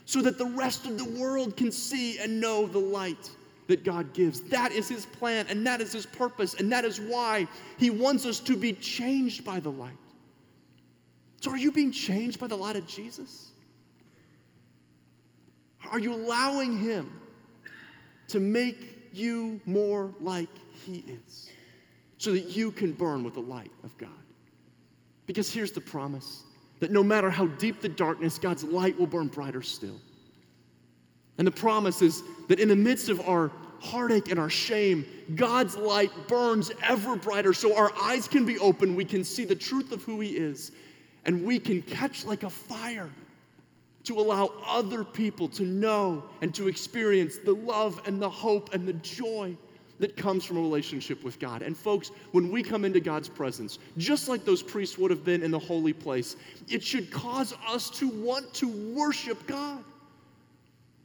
so 0.04 0.22
that 0.22 0.38
the 0.38 0.46
rest 0.46 0.86
of 0.86 0.98
the 0.98 1.18
world 1.18 1.56
can 1.56 1.72
see 1.72 2.18
and 2.18 2.40
know 2.40 2.66
the 2.66 2.78
light 2.78 3.30
that 3.66 3.84
God 3.84 4.12
gives. 4.12 4.40
That 4.42 4.72
is 4.72 4.88
His 4.88 5.06
plan, 5.06 5.46
and 5.48 5.66
that 5.66 5.80
is 5.80 5.92
His 5.92 6.06
purpose, 6.06 6.54
and 6.54 6.70
that 6.72 6.84
is 6.84 7.00
why 7.00 7.46
He 7.78 7.90
wants 7.90 8.26
us 8.26 8.40
to 8.40 8.56
be 8.56 8.72
changed 8.72 9.44
by 9.44 9.60
the 9.60 9.70
light. 9.70 9.92
So, 11.40 11.50
are 11.50 11.56
you 11.56 11.72
being 11.72 11.92
changed 11.92 12.38
by 12.38 12.46
the 12.46 12.56
light 12.56 12.76
of 12.76 12.86
Jesus? 12.86 13.50
Are 15.90 15.98
you 15.98 16.14
allowing 16.14 16.78
Him 16.78 17.20
to 18.28 18.40
make 18.40 19.10
you 19.12 19.60
more 19.66 20.12
like 20.20 20.48
He 20.84 21.04
is 21.06 21.50
so 22.18 22.32
that 22.32 22.56
you 22.56 22.70
can 22.70 22.92
burn 22.92 23.24
with 23.24 23.34
the 23.34 23.42
light 23.42 23.72
of 23.82 23.96
God? 23.96 24.10
Because 25.26 25.50
here's 25.52 25.72
the 25.72 25.80
promise 25.80 26.42
that 26.80 26.90
no 26.90 27.02
matter 27.02 27.30
how 27.30 27.46
deep 27.46 27.80
the 27.80 27.88
darkness, 27.88 28.38
God's 28.38 28.64
light 28.64 28.98
will 28.98 29.06
burn 29.06 29.28
brighter 29.28 29.62
still. 29.62 30.00
And 31.38 31.46
the 31.46 31.52
promise 31.52 32.02
is 32.02 32.22
that 32.48 32.60
in 32.60 32.68
the 32.68 32.76
midst 32.76 33.08
of 33.08 33.20
our 33.28 33.50
heartache 33.80 34.30
and 34.30 34.38
our 34.38 34.50
shame, 34.50 35.04
God's 35.34 35.76
light 35.76 36.10
burns 36.28 36.70
ever 36.82 37.16
brighter 37.16 37.52
so 37.52 37.76
our 37.76 37.92
eyes 38.00 38.28
can 38.28 38.44
be 38.46 38.58
open, 38.58 38.94
we 38.94 39.04
can 39.04 39.24
see 39.24 39.44
the 39.44 39.54
truth 39.54 39.92
of 39.92 40.02
who 40.04 40.20
He 40.20 40.36
is, 40.36 40.72
and 41.24 41.44
we 41.44 41.58
can 41.58 41.82
catch 41.82 42.24
like 42.24 42.42
a 42.42 42.50
fire 42.50 43.10
to 44.04 44.18
allow 44.18 44.52
other 44.66 45.02
people 45.02 45.48
to 45.48 45.64
know 45.64 46.22
and 46.42 46.54
to 46.54 46.68
experience 46.68 47.38
the 47.38 47.54
love 47.54 48.00
and 48.06 48.20
the 48.20 48.28
hope 48.28 48.74
and 48.74 48.86
the 48.86 48.92
joy 48.94 49.56
that 50.00 50.16
comes 50.16 50.44
from 50.44 50.56
a 50.56 50.60
relationship 50.60 51.22
with 51.22 51.38
God. 51.38 51.62
And 51.62 51.76
folks, 51.76 52.10
when 52.32 52.50
we 52.50 52.62
come 52.62 52.84
into 52.84 53.00
God's 53.00 53.28
presence, 53.28 53.78
just 53.96 54.28
like 54.28 54.44
those 54.44 54.62
priests 54.62 54.98
would 54.98 55.10
have 55.10 55.24
been 55.24 55.42
in 55.42 55.50
the 55.50 55.58
holy 55.58 55.92
place, 55.92 56.36
it 56.68 56.82
should 56.82 57.10
cause 57.10 57.54
us 57.68 57.90
to 57.90 58.08
want 58.08 58.52
to 58.54 58.68
worship 58.94 59.46
God. 59.46 59.82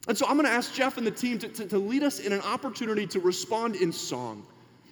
And 0.08 0.16
so 0.16 0.26
I'm 0.26 0.34
going 0.34 0.46
to 0.46 0.52
ask 0.52 0.74
Jeff 0.74 0.96
and 0.96 1.06
the 1.06 1.10
team 1.10 1.38
to, 1.38 1.48
to, 1.48 1.66
to 1.66 1.78
lead 1.78 2.02
us 2.02 2.20
in 2.20 2.32
an 2.32 2.40
opportunity 2.40 3.06
to 3.08 3.20
respond 3.20 3.76
in 3.76 3.92
song. 3.92 4.44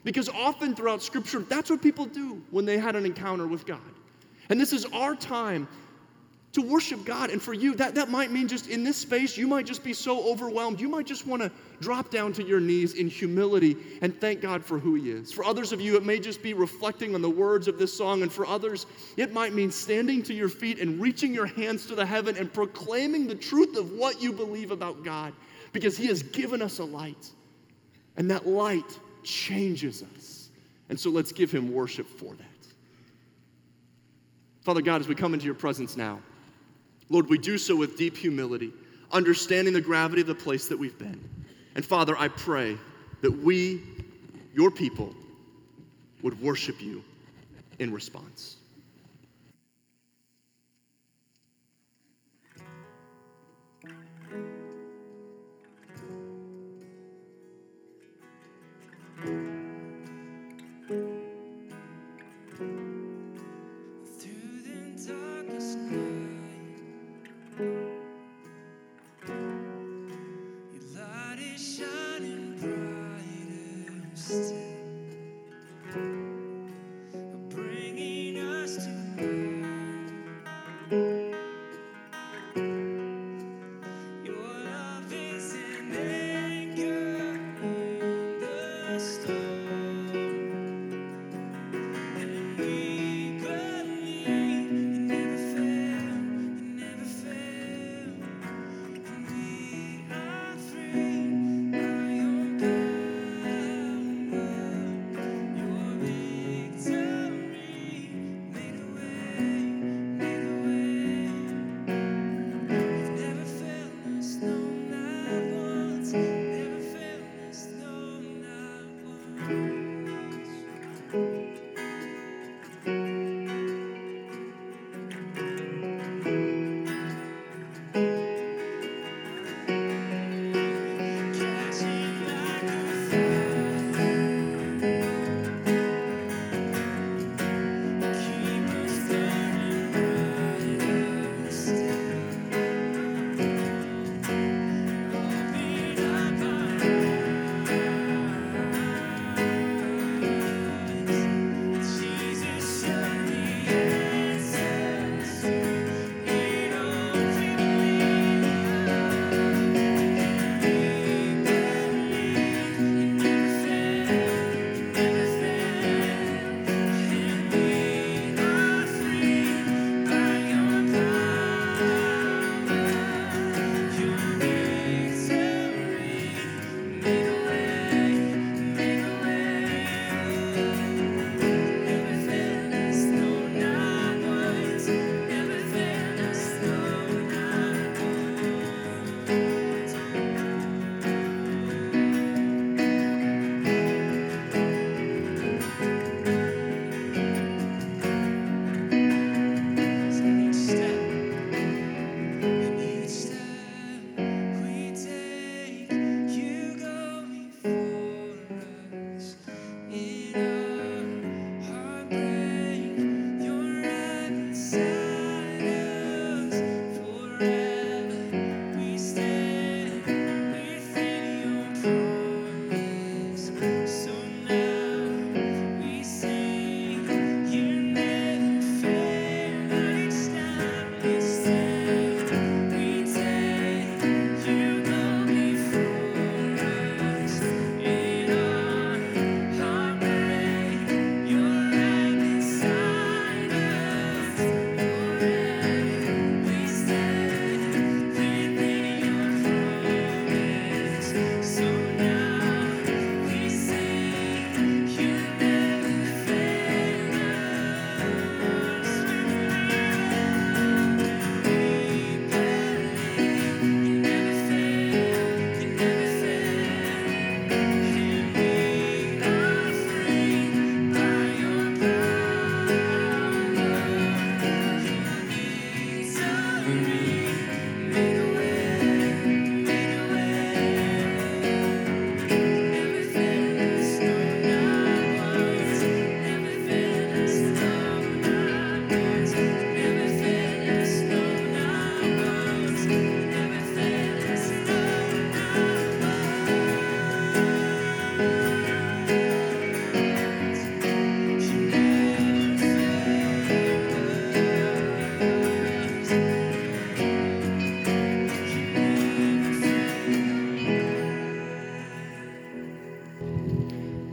Because 0.05 0.29
often 0.29 0.75
throughout 0.75 1.03
Scripture, 1.03 1.41
that's 1.41 1.71
what 1.71 1.83
people 1.83 2.07
do 2.07 2.43
when 2.51 2.65
they 2.65 2.79
had 2.79 2.95
an 2.95 3.05
encounter 3.05 3.47
with 3.47 3.67
God. 3.67 3.81
And 4.49 4.61
this 4.61 4.73
is 4.73 4.85
our 4.87 5.15
time 5.15 5.67
to 6.53 6.63
worship 6.63 7.05
God. 7.05 7.31
And 7.31 7.41
for 7.41 7.53
you, 7.53 7.75
that, 7.75 7.95
that 7.97 8.09
might 8.09 8.31
mean 8.31 8.49
just 8.49 8.69
in 8.69 8.83
this 8.83 8.97
space, 8.97 9.37
you 9.37 9.47
might 9.47 9.67
just 9.67 9.85
be 9.85 9.93
so 9.93 10.31
overwhelmed. 10.31 10.81
You 10.81 10.89
might 10.89 11.07
just 11.07 11.27
want 11.27 11.43
to 11.43 11.51
drop 11.81 12.11
down 12.11 12.33
to 12.35 12.43
your 12.43 12.59
knees 12.59 12.95
in 12.95 13.09
humility 13.09 13.77
and 14.01 14.19
thank 14.19 14.41
God 14.41 14.65
for 14.65 14.79
who 14.79 14.95
He 14.95 15.11
is. 15.11 15.33
For 15.33 15.45
others 15.45 15.73
of 15.73 15.81
you, 15.81 15.97
it 15.97 16.05
may 16.05 16.19
just 16.19 16.43
be 16.43 16.55
reflecting 16.55 17.15
on 17.15 17.23
the 17.23 17.31
words 17.31 17.69
of 17.69 17.79
this 17.79 17.93
song. 17.93 18.23
And 18.23 18.33
for 18.33 18.47
others, 18.47 18.87
it 19.17 19.33
might 19.33 19.53
mean 19.53 19.71
standing 19.71 20.23
to 20.25 20.35
your 20.35 20.49
feet 20.49 20.81
and 20.81 21.01
reaching 21.01 21.35
your 21.35 21.47
hands 21.47 21.87
to 21.87 21.95
the 21.95 22.07
heaven 22.07 22.37
and 22.37 22.53
proclaiming 22.53 23.27
the 23.27 23.35
truth 23.35 23.77
of 23.77 23.93
what 23.93 24.23
you 24.23 24.33
believe 24.33 24.71
about 24.71 25.05
God 25.05 25.35
because 25.73 25.97
He 25.97 26.07
has 26.07 26.23
given 26.23 26.63
us 26.63 26.79
a 26.79 26.85
light. 26.85 27.31
And 28.17 28.31
that 28.31 28.47
light 28.47 28.99
changes 29.23 30.03
us. 30.17 30.49
And 30.89 30.99
so 30.99 31.11
let's 31.11 31.31
give 31.31 31.53
Him 31.53 31.73
worship 31.73 32.07
for 32.07 32.35
that. 32.35 32.47
Father 34.63 34.83
God, 34.83 35.01
as 35.01 35.09
we 35.09 35.15
come 35.15 35.35
into 35.35 35.47
your 35.47 35.55
presence 35.55 35.97
now, 35.97 36.21
Lord, 37.11 37.29
we 37.29 37.39
do 37.39 37.59
so 37.59 37.75
with 37.75 37.97
deep 37.97 38.17
humility, 38.17 38.73
understanding 39.11 39.75
the 39.75 39.81
gravity 39.81 40.21
of 40.21 40.27
the 40.27 40.35
place 40.35 40.69
that 40.69 40.79
we've 40.79 40.99
been. 40.99 41.21
And 41.75 41.85
Father, 41.85 42.17
I 42.17 42.29
pray 42.29 42.77
that 43.23 43.31
we, 43.31 43.83
your 44.55 44.71
people, 44.71 45.15
would 46.23 46.41
worship 46.41 46.83
you 46.83 47.03
in 47.79 47.93
response. 47.93 48.58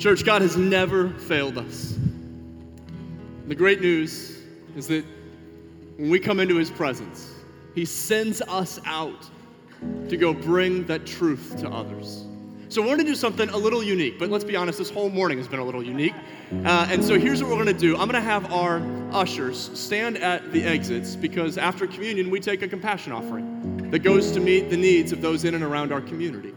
Church, 0.06 0.24
God 0.24 0.44
has 0.44 0.56
never 0.56 1.10
failed 1.10 1.58
us. 1.58 1.98
The 3.48 3.56
great 3.56 3.82
news 3.82 4.40
is 4.76 4.86
that 4.86 5.04
when 5.98 6.12
we 6.12 6.20
come 6.20 6.40
into 6.40 6.58
His 6.58 6.70
presence, 6.70 7.34
He 7.74 7.86
sends 7.86 8.40
us 8.44 8.80
out 8.86 9.28
to 10.08 10.16
go 10.16 10.32
bring 10.32 10.86
that 10.86 11.08
truth 11.08 11.56
to 11.62 11.70
others. 11.70 12.24
So, 12.70 12.84
we're 12.84 12.98
to 12.98 13.04
do 13.04 13.16
something 13.16 13.50
a 13.50 13.58
little 13.58 13.82
unique, 13.82 14.20
but 14.20 14.30
let's 14.30 14.44
be 14.44 14.56
honest, 14.56 14.78
this 14.78 14.92
whole 14.92 15.10
morning 15.10 15.40
has 15.40 15.48
been 15.48 15.60
a 15.60 15.66
little 15.66 15.84
unique. 15.84 16.14
Uh, 16.64 16.88
and 16.92 17.04
so, 17.04 17.18
here's 17.18 17.42
what 17.42 17.58
we're 17.58 17.66
to 17.66 17.74
do 17.74 17.98
I'm 17.98 18.10
to 18.10 18.22
have 18.22 18.54
our 18.54 18.84
ushers 19.12 19.72
stand 19.74 20.20
at 20.20 20.52
the 20.52 20.64
exits 20.64 21.16
because 21.16 21.58
after 21.58 21.88
communion, 21.88 22.30
we 22.30 22.40
take 22.40 22.62
a 22.62 22.68
compassion 22.68 23.12
offering 23.12 23.90
that 23.90 24.04
goes 24.04 24.32
to 24.34 24.40
meet 24.40 24.70
the 24.70 24.78
needs 24.78 25.12
of 25.12 25.24
those 25.24 25.46
in 25.46 25.56
and 25.56 25.64
around 25.64 25.92
our 25.92 26.02
community. 26.02 26.54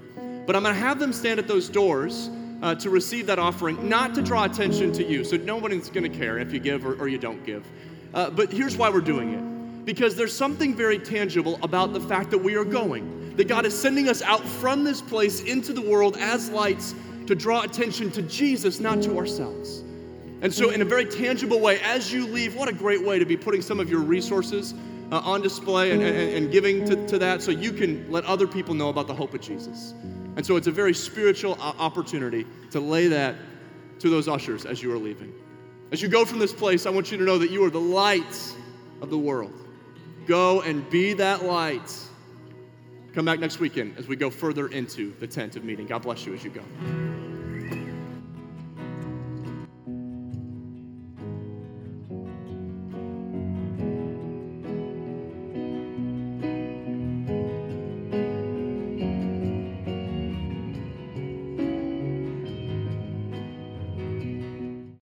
But 0.46 0.54
I'm 0.54 0.64
to 0.64 0.74
have 0.74 0.98
them 0.98 1.14
stand 1.14 1.38
at 1.38 1.48
those 1.48 1.70
doors 1.70 2.28
uh, 2.62 2.74
to 2.76 2.90
receive 2.90 3.26
that 3.26 3.38
offering, 3.38 3.88
not 3.88 4.14
to 4.14 4.22
draw 4.22 4.44
attention 4.44 4.92
to 4.92 5.04
you. 5.04 5.24
So 5.24 5.36
nobody's 5.36 5.90
going 5.90 6.10
to 6.10 6.18
care 6.18 6.38
if 6.38 6.52
you 6.52 6.58
give 6.58 6.84
or, 6.84 6.94
or 6.94 7.08
you 7.08 7.18
don't 7.18 7.44
give. 7.44 7.66
Uh, 8.14 8.30
but 8.30 8.52
here's 8.52 8.76
why 8.76 8.90
we're 8.90 9.00
doing 9.00 9.34
it 9.34 9.84
because 9.88 10.14
there's 10.14 10.36
something 10.36 10.74
very 10.74 10.98
tangible 10.98 11.58
about 11.62 11.94
the 11.94 12.00
fact 12.00 12.30
that 12.30 12.36
we 12.36 12.54
are 12.56 12.64
going, 12.64 13.34
that 13.36 13.48
God 13.48 13.64
is 13.64 13.78
sending 13.78 14.06
us 14.06 14.20
out 14.20 14.44
from 14.44 14.84
this 14.84 15.00
place 15.00 15.40
into 15.44 15.72
the 15.72 15.80
world 15.80 16.18
as 16.18 16.50
lights 16.50 16.94
to 17.26 17.34
draw 17.34 17.62
attention 17.62 18.10
to 18.10 18.20
Jesus, 18.20 18.80
not 18.80 19.00
to 19.00 19.16
ourselves. 19.16 19.82
And 20.42 20.52
so, 20.52 20.68
in 20.70 20.82
a 20.82 20.84
very 20.84 21.06
tangible 21.06 21.58
way, 21.58 21.80
as 21.80 22.12
you 22.12 22.26
leave, 22.26 22.54
what 22.54 22.68
a 22.68 22.72
great 22.74 23.02
way 23.02 23.18
to 23.18 23.24
be 23.24 23.34
putting 23.34 23.62
some 23.62 23.80
of 23.80 23.88
your 23.88 24.00
resources 24.00 24.74
uh, 25.10 25.20
on 25.20 25.40
display 25.40 25.92
and, 25.92 26.02
and, 26.02 26.34
and 26.34 26.52
giving 26.52 26.84
to, 26.84 27.06
to 27.08 27.18
that 27.18 27.40
so 27.40 27.50
you 27.50 27.72
can 27.72 28.10
let 28.12 28.26
other 28.26 28.46
people 28.46 28.74
know 28.74 28.90
about 28.90 29.06
the 29.06 29.14
hope 29.14 29.32
of 29.32 29.40
Jesus. 29.40 29.94
And 30.38 30.46
so 30.46 30.54
it's 30.54 30.68
a 30.68 30.72
very 30.72 30.94
spiritual 30.94 31.54
opportunity 31.60 32.46
to 32.70 32.78
lay 32.78 33.08
that 33.08 33.34
to 33.98 34.08
those 34.08 34.28
ushers 34.28 34.64
as 34.64 34.80
you 34.80 34.92
are 34.92 34.96
leaving. 34.96 35.34
As 35.90 36.00
you 36.00 36.06
go 36.06 36.24
from 36.24 36.38
this 36.38 36.52
place, 36.52 36.86
I 36.86 36.90
want 36.90 37.10
you 37.10 37.18
to 37.18 37.24
know 37.24 37.38
that 37.38 37.50
you 37.50 37.64
are 37.64 37.70
the 37.70 37.80
light 37.80 38.54
of 39.02 39.10
the 39.10 39.18
world. 39.18 39.52
Go 40.28 40.60
and 40.60 40.88
be 40.90 41.12
that 41.14 41.44
light. 41.44 41.92
Come 43.14 43.24
back 43.24 43.40
next 43.40 43.58
weekend 43.58 43.98
as 43.98 44.06
we 44.06 44.14
go 44.14 44.30
further 44.30 44.68
into 44.68 45.12
the 45.18 45.26
tent 45.26 45.56
of 45.56 45.64
meeting. 45.64 45.88
God 45.88 46.02
bless 46.02 46.24
you 46.24 46.34
as 46.34 46.44
you 46.44 46.50
go. 46.50 46.62